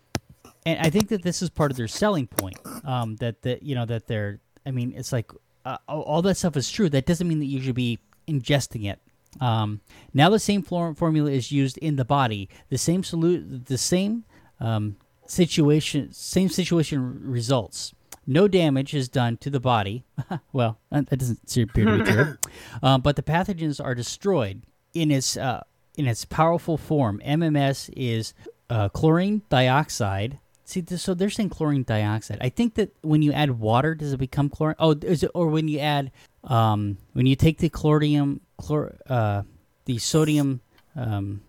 [0.66, 2.58] and I think that this is part of their selling point.
[2.84, 4.40] Um, that that you know that they're.
[4.66, 5.30] I mean, it's like
[5.66, 6.88] uh, all that stuff is true.
[6.88, 7.98] That doesn't mean that you should be
[8.28, 9.00] ingesting it.
[9.40, 9.80] Um,
[10.14, 12.48] now the same formula is used in the body.
[12.70, 13.66] The same solute.
[13.66, 14.24] The same
[14.60, 14.96] um,
[15.26, 16.12] situation.
[16.12, 17.92] Same situation results.
[18.26, 20.04] No damage is done to the body.
[20.52, 22.36] well, that doesn't seem appear to be true.
[22.82, 24.62] Um, but the pathogens are destroyed
[24.92, 25.62] in its uh,
[25.96, 27.20] in its powerful form.
[27.24, 28.34] MMS is
[28.68, 30.38] uh, chlorine dioxide.
[30.68, 32.38] See, so they're saying chlorine dioxide.
[32.40, 34.74] I think that when you add water, does it become chlorine?
[34.80, 36.10] Oh, is it, or when you add
[36.42, 39.42] um, when you take the chlorium, chlor, uh,
[39.84, 40.60] the sodium,
[40.96, 41.42] um,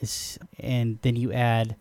[0.00, 1.76] is, and then you add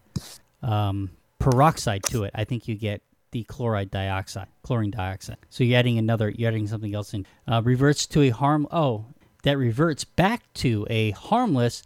[0.61, 3.01] um, peroxide to it, I think you get
[3.31, 5.37] the chloride dioxide, chlorine dioxide.
[5.49, 7.25] So you're adding another, you're adding something else in.
[7.45, 8.67] Uh, reverts to a harm.
[8.71, 9.05] Oh,
[9.43, 11.83] that reverts back to a harmless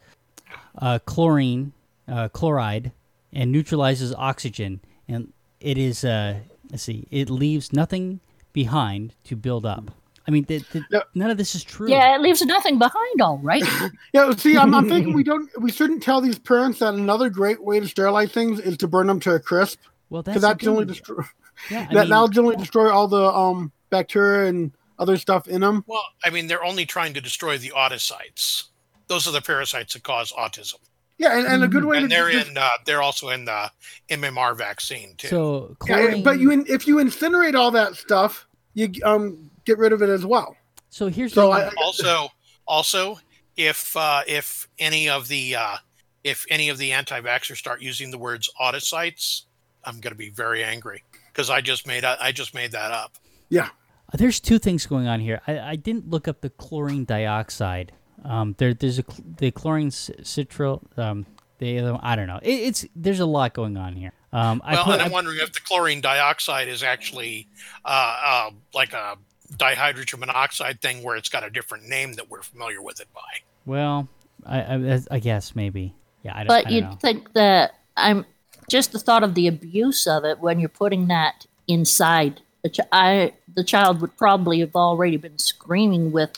[0.78, 1.74] uh, chlorine,
[2.08, 2.92] uh, chloride,
[3.34, 4.82] and neutralizes oxygen.
[5.08, 6.40] And it is, uh,
[6.72, 8.20] let's see, it leaves nothing
[8.54, 9.92] behind to build up.
[10.28, 11.02] I mean, th- th- Yeah.
[11.16, 11.90] none of this is true.
[11.90, 13.64] Yeah, it leaves nothing behind, all right.
[14.14, 17.64] Yeah, see, I'm, I'm thinking we don't, we shouldn't tell these parents that another great
[17.64, 20.48] way to sterilize things is to burn them to a crisp Well, that's because the
[20.50, 21.24] that's only destroy
[21.72, 25.62] Yeah, I that mean- that'll generally destroy all the um bacteria and other stuff in
[25.62, 25.86] them.
[25.88, 28.64] Well, I mean, they're only trying to destroy the autocytes.
[29.08, 30.80] Those are the parasites that cause autism,
[31.20, 32.58] Yeah, and, and a good way and to they're just- in.
[32.58, 33.72] Uh, they're also in the
[34.10, 35.28] MMR vaccine too.
[35.30, 39.94] So yeah, but you in, if you incinerate all that stuff, you um get rid
[39.94, 40.56] of it as well.
[40.90, 42.30] so here's So the I, also,
[42.68, 43.20] also,
[43.56, 45.78] if uh, if any of the uh,
[46.24, 49.44] if any of the anti-vaxxers start using the words autocytes,
[49.86, 51.04] I'm going to be very angry
[51.34, 53.14] because I just made I just made that up.
[53.50, 53.70] yeah,
[54.14, 55.42] There's two things going on here.
[55.48, 57.92] I, I didn't look up the chlorine dioxide.
[58.28, 59.06] Um, there, there's a
[59.38, 60.82] the chlorine c- citral.
[60.98, 61.26] Um,
[61.60, 62.40] the other, one- I don't know.
[62.44, 64.12] It, it's there's a lot going on here.
[64.34, 67.48] Um, I Well, put, and I'm I- wondering if the chlorine dioxide is actually
[67.86, 69.16] uh, uh, like a
[69.56, 73.22] dihydrogen monoxide thing where it's got a different name that we're familiar with it by.
[73.66, 74.08] well,
[74.46, 75.94] I, I, I guess maybe.
[76.24, 76.54] Yeah, I don't, know.
[76.54, 76.96] But I don't you'd know.
[77.02, 78.26] think that I'm
[78.70, 82.42] just the thought of the abuse of it when you're putting that inside.
[82.64, 86.32] The, ch- I, the child would probably have already been screaming with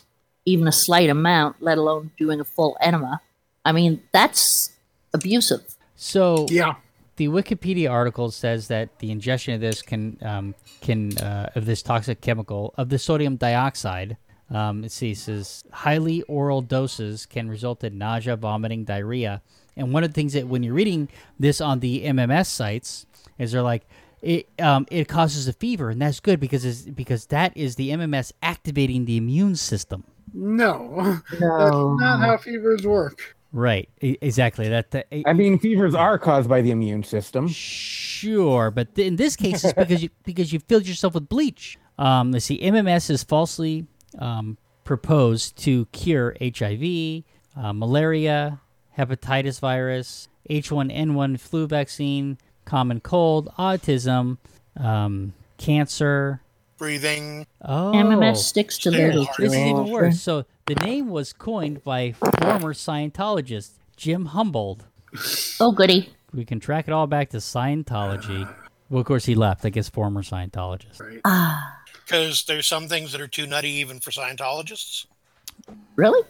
[0.49, 3.21] even a slight amount, let alone doing a full enema.
[3.63, 4.71] I mean, that's
[5.13, 5.75] abusive.
[5.95, 6.75] So yeah.
[7.17, 11.81] the Wikipedia article says that the ingestion of this can um, can uh, of this
[11.81, 14.17] toxic chemical of the sodium dioxide.
[14.49, 19.43] Um, it see, says highly oral doses can result in nausea, vomiting, diarrhea,
[19.77, 23.05] And one of the things that when you're reading this on the MMS sites
[23.37, 23.85] is they're like
[24.21, 27.89] it um, it causes a fever, and that's good because it's, because that is the
[27.89, 30.03] MMS activating the immune system.
[30.33, 33.35] No, that's not how fevers work.
[33.51, 33.89] Right.
[34.01, 34.69] E- exactly.
[34.69, 34.91] That.
[34.91, 37.47] that I mean, fevers are caused by the immune system.
[37.47, 41.77] Sure, but th- in this case, it's because you because you filled yourself with bleach.
[41.97, 42.59] Um, let's see.
[42.59, 43.87] MMS is falsely
[44.19, 47.23] um, proposed to cure HIV,
[47.57, 48.61] uh, malaria,
[48.97, 54.37] hepatitis virus, H1N1 flu vaccine, common cold, autism,
[54.77, 56.41] um, cancer.
[56.79, 57.45] Breathing.
[57.61, 59.37] Oh, MMS sticks to Stay little hard.
[59.37, 60.21] This is even worse.
[60.21, 64.79] So the name was coined by former Scientologist Jim Humble.
[65.59, 66.09] Oh, goody.
[66.33, 68.51] We can track it all back to Scientology.
[68.89, 69.65] Well, of course, he left.
[69.65, 71.19] I guess former Scientologist.
[71.25, 75.05] Ah, Because there's some things that are too nutty even for Scientologists.
[75.95, 76.27] really?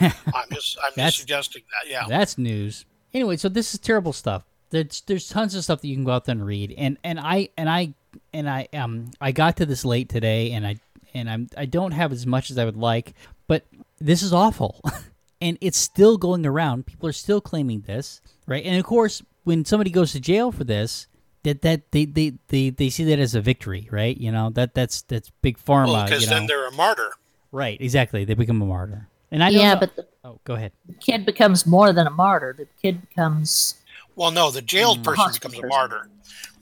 [0.00, 0.10] I'm
[0.52, 1.90] just I'm That's- just suggesting that.
[1.90, 2.04] Yeah.
[2.08, 2.84] That's news.
[3.12, 4.44] Anyway, so this is terrible stuff.
[4.70, 6.74] There's there's tons of stuff that you can go out there and read.
[6.76, 7.94] And and I and I
[8.34, 10.76] and I um I got to this late today and I
[11.14, 13.14] and I'm I don't have as much as I would like,
[13.46, 13.64] but
[13.98, 14.80] this is awful.
[15.40, 16.84] and it's still going around.
[16.86, 18.64] People are still claiming this, right?
[18.64, 21.06] And of course, when somebody goes to jail for this,
[21.44, 24.16] that that they they, they, they see that as a victory, right?
[24.16, 26.36] You know, that that's that's big pharma, Well, because you know.
[26.38, 27.10] then they're a martyr.
[27.52, 28.24] right, exactly.
[28.24, 29.08] They become a martyr.
[29.30, 30.72] And I don't Yeah, know- but the Oh, go ahead.
[31.00, 32.54] kid becomes more than a martyr.
[32.56, 33.74] The kid becomes.
[34.16, 36.08] Well, no, the jailed person Hospital becomes a martyr.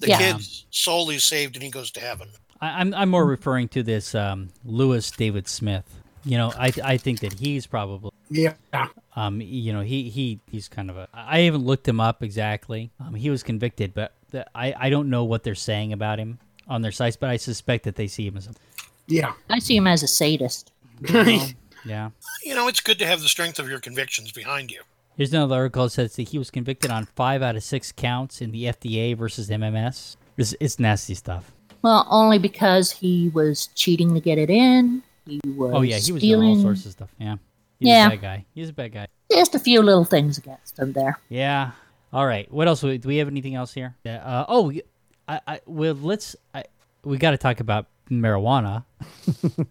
[0.01, 0.19] The Yeah.
[0.19, 2.29] kid's soul is saved and he goes to heaven.
[2.61, 5.85] I, I'm I'm more referring to this um, Louis David Smith.
[6.25, 8.55] You know, I I think that he's probably Yeah.
[9.17, 12.91] um you know he he he's kind of a I haven't looked him up exactly.
[13.01, 16.39] Um, he was convicted, but the, I I don't know what they're saying about him
[16.69, 18.53] on their sites, but I suspect that they see him as a
[19.09, 19.33] Yeah.
[19.51, 20.71] I see him as a sadist.
[21.85, 22.11] yeah.
[22.45, 24.83] You know, it's good to have the strength of your convictions behind you.
[25.17, 28.41] Here's another article that says that he was convicted on five out of six counts
[28.41, 30.17] in the FDA versus MMS.
[30.37, 31.53] It's, it's nasty stuff.
[31.83, 35.03] Well, only because he was cheating to get it in.
[35.27, 35.73] He was.
[35.75, 37.11] Oh yeah, he was doing all sorts of stuff.
[37.19, 37.37] Yeah.
[37.79, 38.07] He's Yeah.
[38.07, 38.45] a bad guy.
[38.55, 39.07] He's a bad guy.
[39.31, 41.19] Just a few little things against him there.
[41.29, 41.73] Yeah.
[42.13, 42.51] All right.
[42.53, 42.81] What else?
[42.81, 43.95] Do we have anything else here?
[44.05, 44.25] Yeah.
[44.25, 44.83] Uh, oh, y-
[45.29, 46.37] I, I, well, let's.
[46.55, 46.65] I,
[47.05, 48.85] we got to talk about marijuana.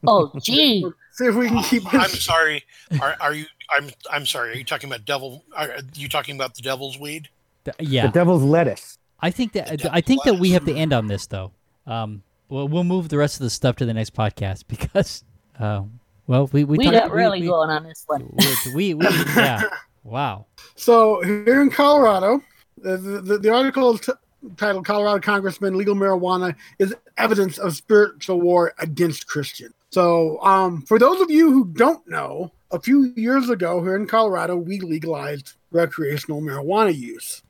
[0.06, 0.86] Oh, gee.
[1.14, 2.64] See if we can keep I'm sorry.
[3.02, 3.46] Are, are you?
[3.72, 4.52] I'm I'm sorry.
[4.52, 5.44] Are you talking about devil?
[5.56, 7.30] Are you talking about the devil's weed?
[7.66, 8.08] Th- yeah.
[8.08, 8.98] The devil's lettuce.
[9.20, 11.52] I think that The I think that we have to end on this though.
[11.88, 12.24] Um.
[12.50, 15.24] Well, we'll move the rest of the stuff to the next podcast because.
[15.60, 15.84] Uh,
[16.28, 18.34] well, we we, We talked- got really we, going on this one.
[18.74, 19.06] We, we, we
[19.36, 19.62] yeah.
[20.04, 20.48] Wow.
[20.76, 22.42] So here in Colorado,
[22.78, 24.12] the, the, the article t-
[24.58, 30.98] titled "Colorado Congressman Legal Marijuana is Evidence of Spiritual War Against Christians." So, um, for
[30.98, 35.54] those of you who don't know, a few years ago here in Colorado, we legalized
[35.72, 37.42] recreational marijuana use,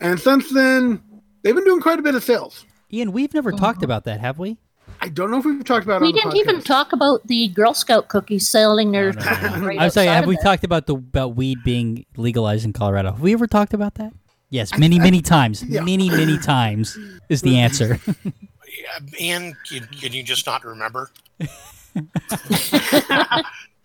[0.00, 1.02] and since then,
[1.42, 2.64] they've been doing quite a bit of sales.
[2.92, 3.58] Ian, we've never uh-huh.
[3.58, 4.58] talked about that, have we?
[5.00, 7.48] I don't know if we've talked about it We on didn't even talk about the
[7.48, 9.12] Girl Scout cookies selling their.
[9.12, 9.66] No, no, no, no.
[9.66, 10.06] right I'm sorry.
[10.06, 10.44] Have we there.
[10.44, 13.12] talked about the about weed being legalized in Colorado?
[13.12, 14.12] Have we ever talked about that?
[14.48, 15.62] Yes, many, many times.
[15.64, 15.82] Yeah.
[15.82, 16.96] Many, many times
[17.28, 18.00] is the answer.
[18.04, 21.10] Yeah, Ian, can, can you just not remember?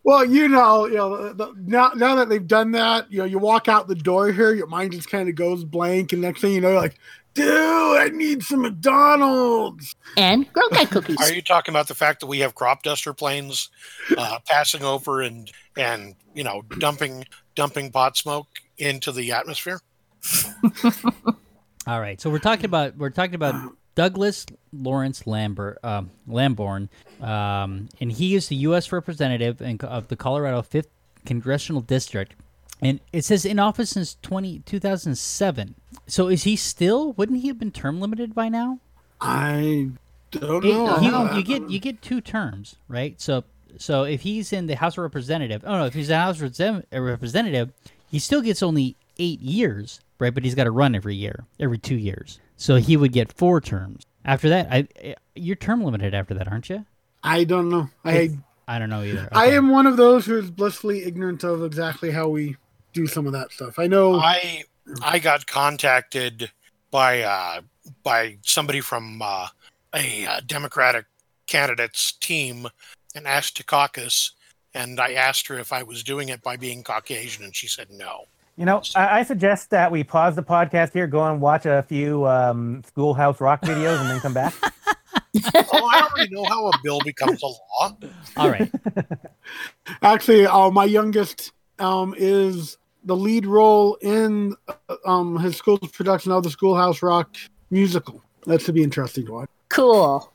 [0.03, 3.25] Well, you know, you know, the, the, now now that they've done that, you know,
[3.25, 6.41] you walk out the door here, your mind just kind of goes blank, and next
[6.41, 6.97] thing you know, you're like,
[7.33, 9.95] dude, I need some McDonald's.
[10.17, 11.17] And Girl Guide cookies.
[11.21, 13.69] Are you talking about the fact that we have crop duster planes
[14.17, 17.25] uh, passing over and and you know dumping
[17.55, 18.47] dumping pot smoke
[18.77, 19.81] into the atmosphere?
[21.87, 23.55] All right, so we're talking about we're talking about
[23.95, 26.89] Douglas Lawrence Lambert um, Lamborn,
[27.21, 28.91] um, and he is the U.S.
[28.91, 30.89] representative in, of the Colorado Fifth
[31.25, 32.33] Congressional District,
[32.81, 35.75] and it says in office since 20, 2007.
[36.07, 37.13] So is he still?
[37.13, 38.79] Wouldn't he have been term limited by now?
[39.19, 39.89] I
[40.31, 41.27] don't It- know.
[41.27, 43.19] he- you get you get two terms, right?
[43.19, 43.43] So
[43.77, 46.85] so if he's in the House of Representative, oh no, if he's a House Represent-
[46.91, 47.71] Representative,
[48.09, 50.33] he still gets only eight years, right?
[50.33, 52.39] But he's got to run every year, every two years.
[52.61, 54.05] So he would get four terms.
[54.23, 56.85] After that, I eh, you're term limited after that, aren't you?
[57.23, 57.89] I don't know.
[58.05, 58.37] I
[58.67, 59.27] I don't know either.
[59.31, 62.57] I am one of those who is blissfully ignorant of exactly how we
[62.93, 63.79] do some of that stuff.
[63.79, 64.19] I know.
[64.19, 64.65] I
[65.01, 66.51] I got contacted
[66.91, 67.61] by uh,
[68.03, 69.47] by somebody from uh,
[69.95, 71.07] a uh, Democratic
[71.47, 72.67] candidate's team
[73.15, 74.33] and asked to caucus,
[74.75, 77.87] and I asked her if I was doing it by being Caucasian, and she said
[77.89, 78.25] no.
[78.61, 81.81] You know, I, I suggest that we pause the podcast here, go and watch a
[81.81, 84.53] few um, Schoolhouse Rock videos, and then come back.
[85.55, 87.97] oh, I already know how a bill becomes a law.
[88.37, 88.71] All right.
[90.03, 96.31] Actually, uh, my youngest um, is the lead role in uh, um, his school's production
[96.31, 97.35] of the Schoolhouse Rock
[97.71, 98.21] musical.
[98.45, 99.49] That should be interesting to watch.
[99.69, 100.31] Cool.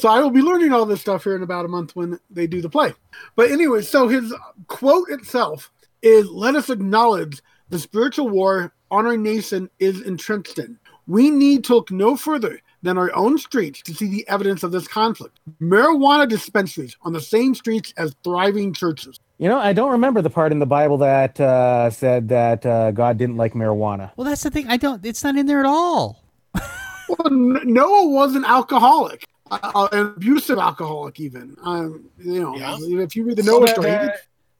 [0.00, 2.48] So I will be learning all this stuff here in about a month when they
[2.48, 2.94] do the play.
[3.36, 4.34] But anyway, so his
[4.66, 5.70] quote itself
[6.02, 7.40] is let us acknowledge
[7.70, 10.78] the spiritual war on our nation is entrenched in.
[11.06, 14.72] We need to look no further than our own streets to see the evidence of
[14.72, 15.38] this conflict.
[15.60, 19.18] Marijuana dispensaries on the same streets as thriving churches.
[19.38, 22.90] You know, I don't remember the part in the Bible that uh, said that uh,
[22.92, 24.10] God didn't like marijuana.
[24.16, 24.66] Well, that's the thing.
[24.68, 25.04] I don't.
[25.04, 26.22] It's not in there at all.
[27.08, 31.56] Well, N- Noah was an alcoholic, uh, an abusive alcoholic, even.
[31.64, 32.76] Um, you know, Yeah.
[32.80, 34.10] if you read the Noah story, he did-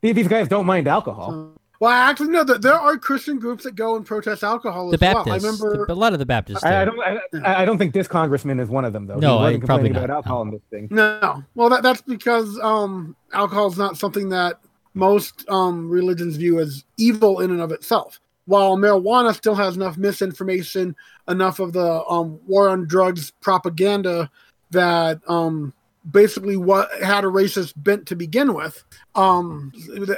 [0.00, 1.52] These these guys don't mind alcohol.
[1.80, 2.44] Well, actually, no.
[2.44, 5.28] th- There are Christian groups that go and protest alcohol The as well.
[5.28, 5.86] I remember.
[5.88, 6.62] a lot of the Baptists.
[6.62, 6.90] I, I do.
[7.32, 7.44] don't.
[7.44, 9.16] I, I don't think this congressman is one of them, though.
[9.16, 10.48] No, he wasn't probably complaining not, about alcohol no.
[10.50, 10.88] in this thing.
[10.90, 14.60] No, well, that, that's because um, alcohol is not something that
[14.94, 18.20] most um, religions view as evil in and of itself.
[18.46, 20.96] While marijuana still has enough misinformation,
[21.28, 24.30] enough of the um, war on drugs propaganda
[24.70, 25.72] that um,
[26.10, 28.84] basically what had a racist bent to begin with.
[29.14, 29.72] Um,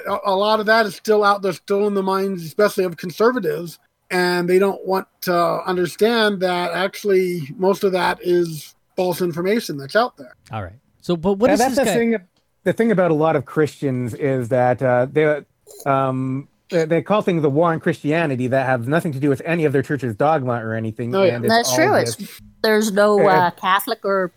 [0.07, 2.97] a a lot of that is still out there, still in the minds, especially of
[2.99, 3.78] conservatives,
[4.11, 5.34] and they don't want to
[5.64, 10.34] understand that actually most of that is false information that's out there.
[10.51, 10.78] All right.
[11.01, 11.95] So, but what Yeah, is that's this the guy?
[11.95, 12.16] thing.
[12.64, 15.43] The thing about a lot of Christians is that uh, they
[15.86, 19.40] um, they they call things the war on Christianity that have nothing to do with
[19.45, 21.14] any of their church's dogma or anything.
[21.14, 21.36] Oh, yeah.
[21.36, 22.01] and That's all true.
[22.05, 24.32] just- It's, there's no Uh, uh, Catholic or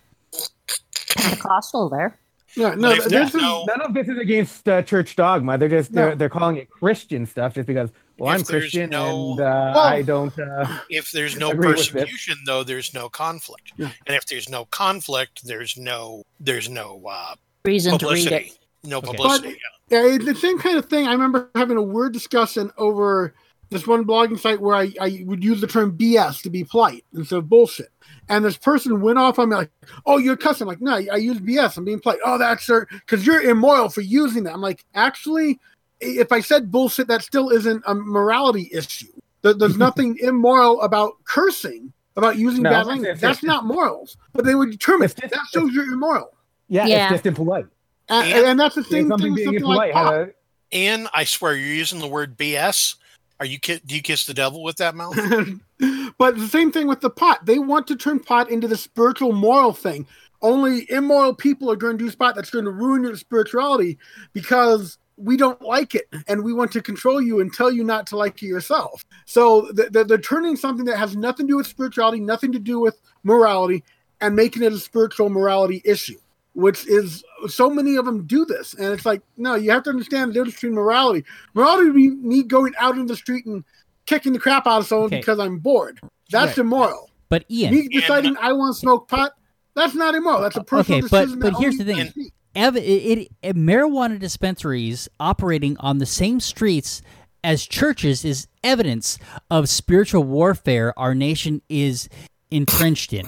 [1.15, 2.17] Pentecostal there.
[2.57, 5.57] Yeah, no, this is no- none of this is against uh, church dogma.
[5.57, 6.15] They're just they're, No.
[6.15, 9.79] they're calling it Christian stuff just because well If I'm Christian no- and uh, Well-
[9.79, 10.37] I don't.
[10.39, 11.89] Uh, If there's no Agree with this.
[11.89, 13.73] persecution, though, there's no conflict.
[13.77, 13.89] Yeah.
[14.07, 17.35] And if there's no conflict, there's no there's no uh,
[17.65, 18.35] Reason to read publicity.
[18.51, 18.59] it.
[18.87, 19.07] No Okay.
[19.17, 19.57] publicity.
[19.89, 21.07] yeah, it's the same kind of thing.
[21.07, 23.33] I remember having a word discussion over
[23.75, 27.05] this one blogging site where I, I would use the term BS to be polite
[27.13, 27.89] instead of bullshit.
[28.27, 29.71] And this person went off on me like,
[30.05, 31.77] "Oh, you're cussing." I'm like, no, I use BS.
[31.77, 32.19] I'm being polite.
[32.25, 34.53] Oh, that's because you're immoral for using that.
[34.53, 35.59] I'm like, actually,
[36.01, 39.07] if I said bullshit, that still isn't a morality issue.
[39.43, 43.09] There- There's nothing immoral about cursing, about using No, bad it's- language.
[43.09, 44.17] it's- That's not morals.
[44.33, 46.35] But they would determine It's just- that shows you're immoral.
[46.67, 47.05] yeah, Yeah.
[47.05, 47.67] it's just impolite.
[48.09, 49.93] And, And- and that's the same thing something with being something like impolite.
[49.93, 50.13] pot.
[50.13, 50.33] had a-
[50.71, 52.95] And I swear, you're using the word BS.
[53.39, 55.15] Are you do you kiss the devil with that mouth?
[56.17, 57.45] but the same thing with the pot.
[57.45, 60.07] They want to turn pot into the spiritual moral thing.
[60.41, 63.97] Only immoral people are going to do pot that's going to ruin your spirituality
[64.31, 68.07] because we don't like it and we want to control you and tell you not
[68.07, 69.03] to like yourself.
[69.25, 72.59] So th- th- they're turning something that has nothing to do with spirituality, nothing to
[72.59, 73.83] do with morality,
[74.21, 76.17] and making it a spiritual morality issue.
[76.53, 79.89] Which is so many of them do this, and it's like no, you have to
[79.89, 81.25] understand the difference between morality.
[81.53, 83.63] Morality would be me going out in the street and
[84.05, 85.17] kicking the crap out of someone Okay.
[85.19, 85.99] because I'm bored.
[86.31, 86.57] That's Right.
[86.59, 87.09] immoral.
[87.29, 89.33] But Ian, Me deciding I want to smoke pot,
[89.75, 90.41] that's not immoral.
[90.41, 91.39] That's a personal Okay, but- decision.
[91.39, 91.97] but that here's the thing.
[92.11, 97.01] fits ev- it, it, marijuana dispensaries operating on the same streets
[97.43, 99.19] as churches is evidence
[99.51, 102.07] of spiritual warfare our nation is
[102.51, 103.27] entrenched in.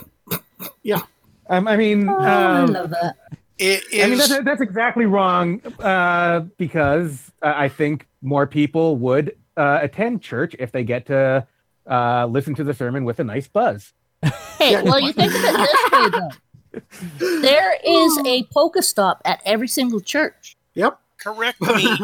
[0.84, 1.02] Yeah.
[1.50, 3.16] Um, I mean, Oh, I um, love that.
[3.58, 4.04] It is.
[4.04, 9.80] I mean that's, that's exactly wrong uh, because uh, I think more people would uh,
[9.82, 11.48] attend church if they get to
[11.90, 13.94] uh, listen to the sermon with a nice buzz.
[14.58, 16.10] Hey, well, you think of it this way,
[17.20, 17.42] though.
[17.42, 20.58] There is a Pokestop at every single church.
[20.74, 21.00] Yep.
[21.18, 21.98] correct me.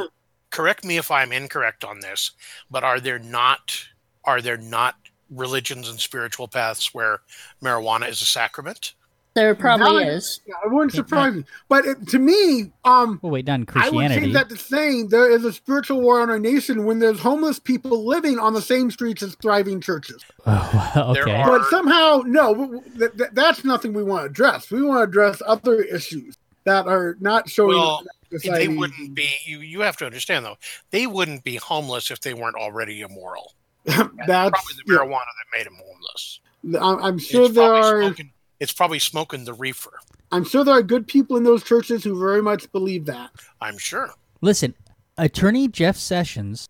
[0.49, 2.31] correct me if I'm incorrect on this,
[2.69, 3.87] but are there not
[4.23, 4.95] are there not
[5.29, 7.21] religions and spiritual paths where
[7.61, 8.93] marijuana is a sacrament?
[9.35, 10.41] There probably Now- is.
[10.45, 11.43] Yeah, it wouldn't surprise me.
[11.67, 14.21] But it, to me, um, Well, wait, not in I would Christianity.
[14.21, 17.57] change that to saying there is a spiritual war on our nation when there's homeless
[17.57, 20.23] people living on the same streets as thriving churches.
[20.45, 21.35] Oh, There okay.
[21.41, 24.69] are- But somehow, no, w- w- th- th- that's nothing we want to address.
[24.69, 27.75] We want to address other issues that are not showing.
[27.77, 29.29] Well, that They wouldn't be.
[29.45, 30.57] You you have to understand though.
[30.91, 33.53] They wouldn't be homeless if they weren't already immoral.
[33.85, 34.97] that's Probably the yeah.
[34.97, 36.39] marijuana that made them homeless.
[36.79, 38.01] I'm, I'm sure It's there are.
[38.03, 38.31] smoking.
[38.59, 39.99] It's probably smoking the reefer.
[40.31, 43.31] I'm sure there are good people in those churches who very much believe that.
[43.61, 44.13] I'm sure.
[44.41, 44.73] Listen,
[45.17, 46.67] Attorney Jeff Sessions,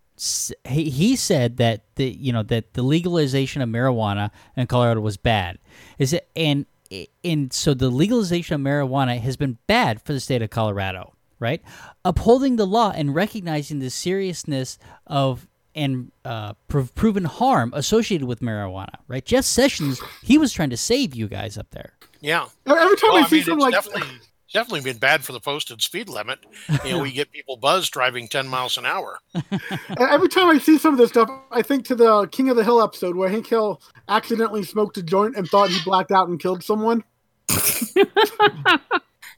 [0.64, 5.16] he, he said that the you know that the legalization of marijuana in Colorado was
[5.16, 5.58] bad.
[5.98, 6.66] Is it and
[7.24, 11.62] and so the legalization of marijuana has been bad for the state of Colorado, right?
[12.04, 18.40] Upholding the law and recognizing the seriousness of and uh, prov- proven harm associated with
[18.40, 19.24] marijuana, right?
[19.24, 21.94] Jeff Sessions, he was trying to save you guys up there.
[22.20, 22.46] Yeah.
[22.66, 24.08] Every time Well, I I see mean, something like definitely
[24.52, 26.38] definitely been bad for the posted speed limit.
[26.84, 29.18] You know, we get people buzzed driving 10 miles an hour.
[29.98, 32.62] Every time I see some of this stuff, I think to the King of the
[32.62, 36.38] Hill episode where Hank Hill accidentally smoked a joint and thought he blacked out and
[36.38, 37.02] killed someone.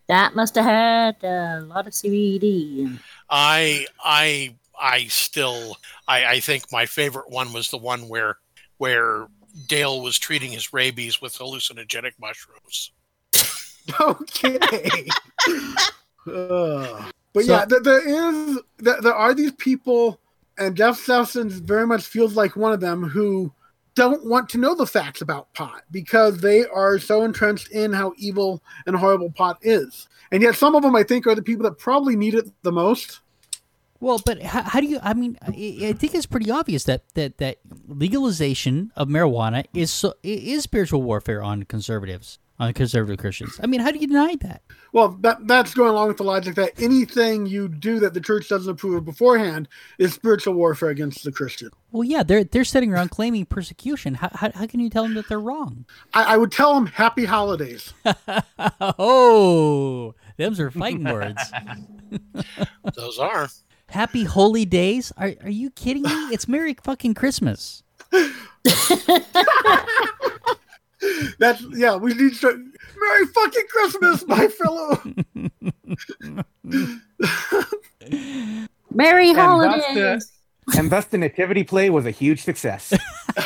[0.09, 2.97] That must have had a lot of CBD.
[3.29, 5.77] I I I still
[6.09, 8.39] I, I think my favorite one was the one where
[8.79, 9.27] where
[9.69, 12.93] Dale was treating his rabies with hallucinogenic mushrooms.
[14.01, 14.59] Okay.
[16.27, 17.13] Ugh.
[17.33, 20.19] but So- yeah, there, there is there, there are these people,
[20.59, 23.53] and Jeff Sessions very much feels like one of them who
[23.95, 28.13] don't want to know the facts about pot because they are so entrenched in how
[28.19, 30.09] evil and horrible pot is.
[30.33, 32.73] And yet, some of them I think are the people that probably need it the
[32.73, 33.21] most.
[34.01, 34.99] Well, but how, how do you?
[35.03, 39.91] I mean, I, I think it's pretty obvious that that that legalization of marijuana is
[39.91, 43.59] so is spiritual warfare on conservatives, on conservative Christians.
[43.63, 44.63] I mean, how do you deny that?
[44.93, 48.49] Well, that that's going along with the logic that anything you do that the church
[48.49, 49.69] doesn't approve of beforehand
[49.99, 51.71] is spiritual warfare against the Christian.
[51.91, 54.15] Well, yeah, they're they're sitting around claiming persecution.
[54.15, 55.87] How, how, how can you tell them that they're wrong?
[56.15, 57.93] I, I would tell them happy holidays.
[58.81, 61.41] oh, them's are fighting words.
[62.95, 63.49] Those are.
[63.89, 65.13] Happy holy days?
[65.17, 66.11] Are are you kidding me?
[66.33, 67.83] It's Merry fucking Christmas.
[71.39, 71.95] That's yeah.
[71.97, 75.01] We need to Merry fucking Christmas, my fellow.
[78.91, 80.33] Merry And thus holidays.
[80.67, 82.93] the, and thus the nativity play was a huge success.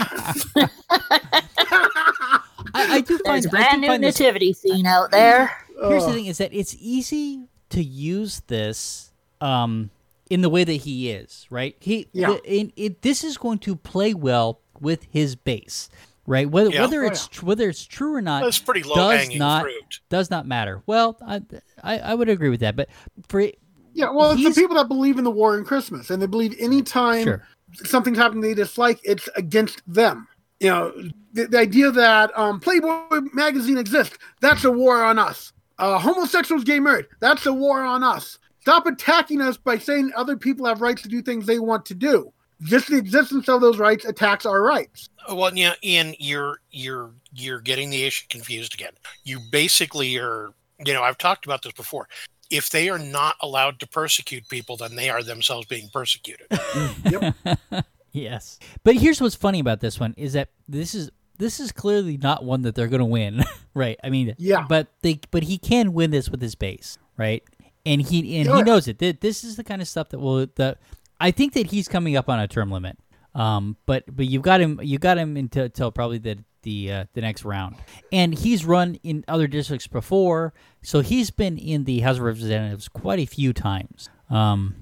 [2.72, 5.11] I, I do find There's a I brand do new find this nativity scene out
[5.11, 5.51] there.
[5.82, 9.91] Here's the thing: is that it's easy to use this um,
[10.30, 11.76] in the way that he is, right?
[11.80, 12.28] He, Yeah.
[12.28, 15.88] the- in, it, this is going to play well with his base,
[16.26, 16.48] right?
[16.48, 16.82] Whether Yeah.
[16.82, 19.62] whether Oh, it's tr- whether it's true or not That's pretty low does hanging not
[19.64, 20.00] fruit.
[20.08, 20.82] does not matter.
[20.86, 21.42] Well, I,
[21.82, 22.88] I I would agree with that, but
[23.28, 23.40] for
[23.92, 26.54] Yeah, well, it's the people that believe in the war and Christmas, and they believe
[26.60, 27.42] anytime sure,
[27.84, 30.28] something's happening they dislike, it's against them.
[30.60, 30.92] You know,
[31.32, 35.52] the, the idea that um, Playboy magazine exists, that's a war on us.
[35.78, 38.38] Uh, homosexuals getting married, that's a war on us.
[38.61, 41.94] Stop attacking us by saying other people have rights to do things they want to
[41.94, 42.32] do.
[42.62, 45.08] Just the existence of those rights attacks our rights.
[45.32, 48.92] Well, yeah, Ian, you're you're you're getting the issue confused again.
[49.24, 50.50] You basically are,
[50.84, 52.06] you know, I've talked about this before.
[52.50, 56.46] If they are not allowed to persecute people, then they are themselves being persecuted.
[58.12, 58.58] yes.
[58.84, 62.44] But here's what's funny about this one is that this is this is clearly not
[62.44, 63.42] one that they're going to win,
[63.74, 63.98] right?
[64.04, 64.66] I mean, Yeah.
[64.68, 67.42] But they but he can win this with his base, right?
[67.86, 68.98] And he and Oh, he knows it.
[68.98, 70.78] This is the kind of stuff that will that
[71.20, 72.98] I think that he's coming up on a term limit.
[73.34, 77.04] Um, but but you've got him you got him until, until probably the the uh,
[77.14, 77.76] the next round,
[78.12, 80.52] and he's run in other districts before,
[80.82, 84.10] so he's been in the House of Representatives quite a few times.
[84.28, 84.74] Um,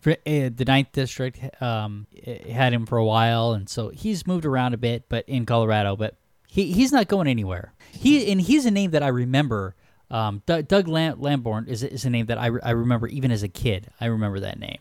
[0.00, 2.06] for, uh, the ninth district um,
[2.48, 5.96] had him for a while, and so he's moved around a bit, but in Colorado,
[5.96, 6.16] but
[6.46, 7.74] he he's not going anywhere.
[7.90, 9.74] He and he's a name that I remember.
[10.10, 13.30] Um, Doug, Doug Lam- Lamborn is is a name that I, re- I remember even
[13.30, 13.90] as a kid.
[14.00, 14.78] I remember that name.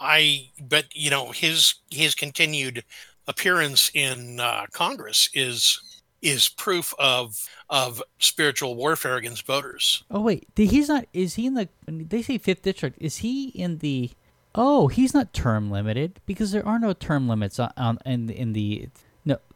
[0.00, 2.84] I but you know his his continued
[3.28, 5.80] appearance in uh, Congress is
[6.22, 10.04] is proof of of spiritual warfare against voters.
[10.10, 11.06] Oh wait, he's not.
[11.12, 11.68] Is he in the?
[11.86, 12.98] They say fifth district.
[13.00, 14.10] Is he in the?
[14.54, 18.52] Oh, he's not term limited because there are no term limits on, on in in
[18.52, 18.88] the.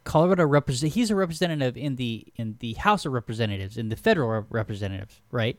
[0.07, 0.95] Colorado represent.
[0.95, 5.59] He's a representative in the in the House of Representatives in the federal representatives, right?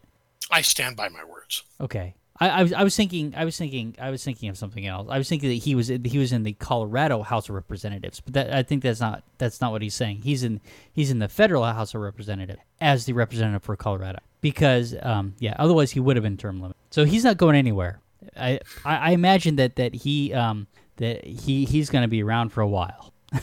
[0.49, 1.63] I stand by my words.
[1.81, 2.15] Okay.
[2.39, 5.09] I, I was I was thinking I was thinking I was thinking of something else.
[5.11, 8.33] I was thinking that he was he was in the Colorado House of Representatives, but
[8.35, 10.21] that I think that's not that's not what he's saying.
[10.21, 10.61] He's in
[10.93, 15.55] he's in the federal House of Representatives as the representative for Colorado because um yeah
[15.59, 16.77] otherwise he would have been term limit.
[16.89, 17.99] So he's not going anywhere.
[18.37, 20.67] I I, I imagine that that he um
[20.97, 23.13] that he he's going to be around for a while.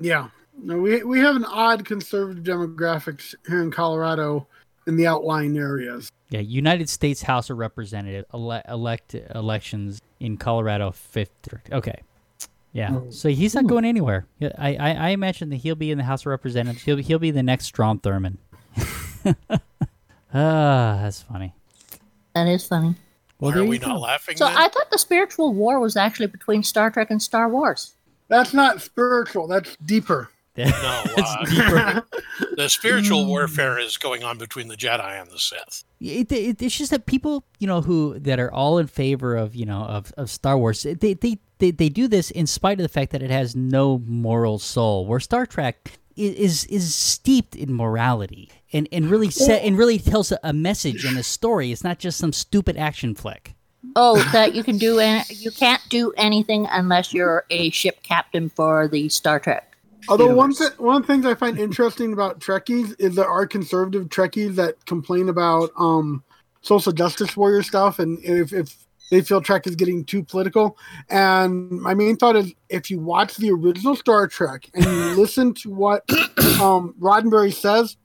[0.00, 0.28] Yeah.
[0.62, 4.46] No, we we have an odd conservative demographics here in Colorado
[4.86, 6.10] in the outlying areas.
[6.30, 11.72] Yeah, United States House of Representative ele- elect elections in Colorado fifth district.
[11.72, 12.00] Okay,
[12.72, 13.00] yeah.
[13.10, 14.26] So he's not going anywhere.
[14.40, 16.82] I, I I imagine that he'll be in the House of Representatives.
[16.84, 18.36] He'll be, he'll be the next Strom Thurmond.
[20.34, 21.52] ah, that's funny.
[22.34, 22.94] That is funny.
[23.40, 23.88] Well, Why are we go.
[23.88, 24.36] not laughing?
[24.36, 24.56] So then?
[24.56, 27.93] I thought the spiritual war was actually between Star Trek and Star Wars.
[28.28, 29.46] That's not spiritual.
[29.46, 30.30] That's deeper.
[30.56, 32.00] no, uh,
[32.56, 35.82] the spiritual warfare is going on between the Jedi and the Sith.
[36.00, 39.56] It, it, it's just that people, you know, who that are all in favor of,
[39.56, 42.84] you know, of, of Star Wars, they, they, they, they do this in spite of
[42.84, 45.06] the fact that it has no moral soul.
[45.06, 50.30] Where Star Trek is is steeped in morality and and really set and really tells
[50.30, 51.72] a, a message and a story.
[51.72, 53.53] It's not just some stupid action flick.
[53.96, 58.50] Oh, that you can do any, you can't do anything unless you're a ship captain
[58.50, 59.76] for the Star Trek.
[60.08, 63.46] Although one th- one of the things I find interesting about Trekkies is there are
[63.46, 66.22] conservative Trekkies that complain about um,
[66.60, 70.76] social justice warrior stuff, and if, if they feel Trek is getting too political.
[71.08, 75.54] And my main thought is if you watch the original Star Trek and you listen
[75.54, 76.04] to what
[76.60, 77.96] um, Roddenberry says,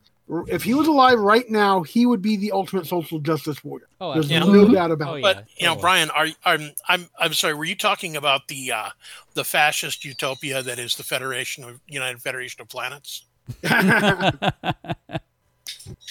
[0.48, 3.88] if he was alive right now, he would be the ultimate social justice warrior.
[4.00, 4.68] Oh, There's absolutely.
[4.68, 5.22] no doubt about Oh, it.
[5.22, 5.34] yeah.
[5.34, 5.76] But you know.
[5.76, 7.56] Brian, are I'm I'm I'm sorry.
[7.56, 8.90] Were you talking about the uh,
[9.34, 13.26] the fascist utopia that is the Federation of United Federation of Planets?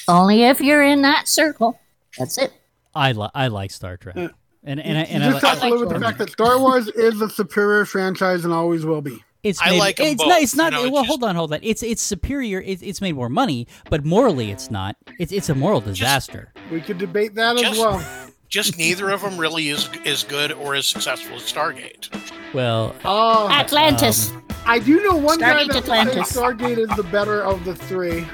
[0.08, 1.78] Only if you're in that circle.
[2.18, 2.52] That's it.
[2.94, 4.28] I li- I like Star Trek, Yeah.
[4.64, 6.30] and and I, you and I, just li- have to live with the fact that
[6.30, 9.22] Star Wars is the superior franchise and always will be.
[9.42, 11.08] It's I made, like 'em it's both, not it's not you know, it's well just-
[11.08, 14.70] hold on hold on it's it's superior it's, it's made more money but morally it's
[14.70, 18.02] not it's it's a moral disaster We could debate that as Just- well.
[18.48, 22.08] Just neither of them really is is good or as successful as Stargate.
[22.54, 24.30] well Oh, Atlantis.
[24.30, 26.32] Um, I do know one guy Stargate that Atlantis.
[26.36, 28.26] Stargate is the better of the three.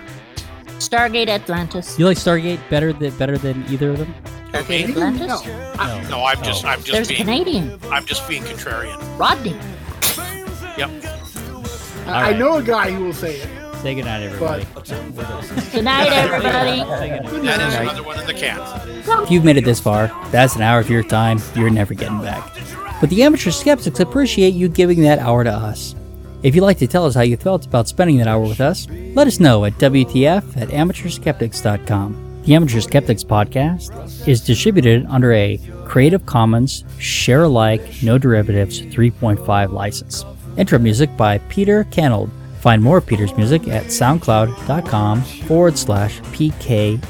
[0.79, 1.99] Stargate Atlantis.
[1.99, 4.15] you like Stargate better than better than either of them
[4.53, 5.27] Stargate Atlantis.
[5.27, 5.43] No.
[6.01, 6.69] no No, I'm just Oh.
[6.69, 7.81] I'm just There's being Canadian.
[7.91, 8.97] I'm just being contrarian.
[9.19, 9.57] Rodney.
[10.77, 10.91] Yep.
[12.07, 13.49] I, All I know a guy who will say it.
[13.81, 14.65] say goodnight everybody
[15.73, 16.79] Good night, everybody.
[16.99, 17.43] Say goodnight.
[17.45, 18.61] That is another one in the can.
[19.23, 22.21] If you've made it this far, that's an hour of your time you're never getting
[22.21, 22.53] back.
[23.01, 25.95] But the amateur skeptics appreciate you giving that hour to us.
[26.43, 28.87] If you'd like to tell us how you felt about spending that hour with us,
[29.15, 32.43] let us know at WTF at amateurskeptics.com.
[32.45, 39.73] The Amateur Skeptics podcast is distributed under a Creative Commons Share Alike No Derivatives 3.5
[39.73, 40.25] license.
[40.57, 42.31] Intro music by Peter Canold.
[42.61, 47.01] Find more Peter's music at soundcloud.com forward slash PKANOL.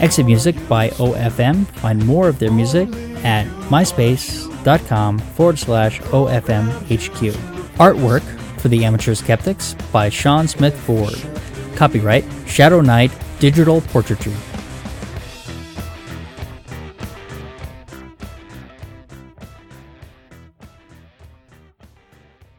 [0.00, 1.66] Exit music by OFM.
[1.66, 2.88] Find more of their music
[3.24, 7.32] at myspace.com forward slash OFMHQ.
[7.76, 8.22] Artwork
[8.58, 11.14] for the Amateur Skeptics by Sean Smith Ford.
[11.76, 14.34] Copyright Shadow Knight Digital Portraiture.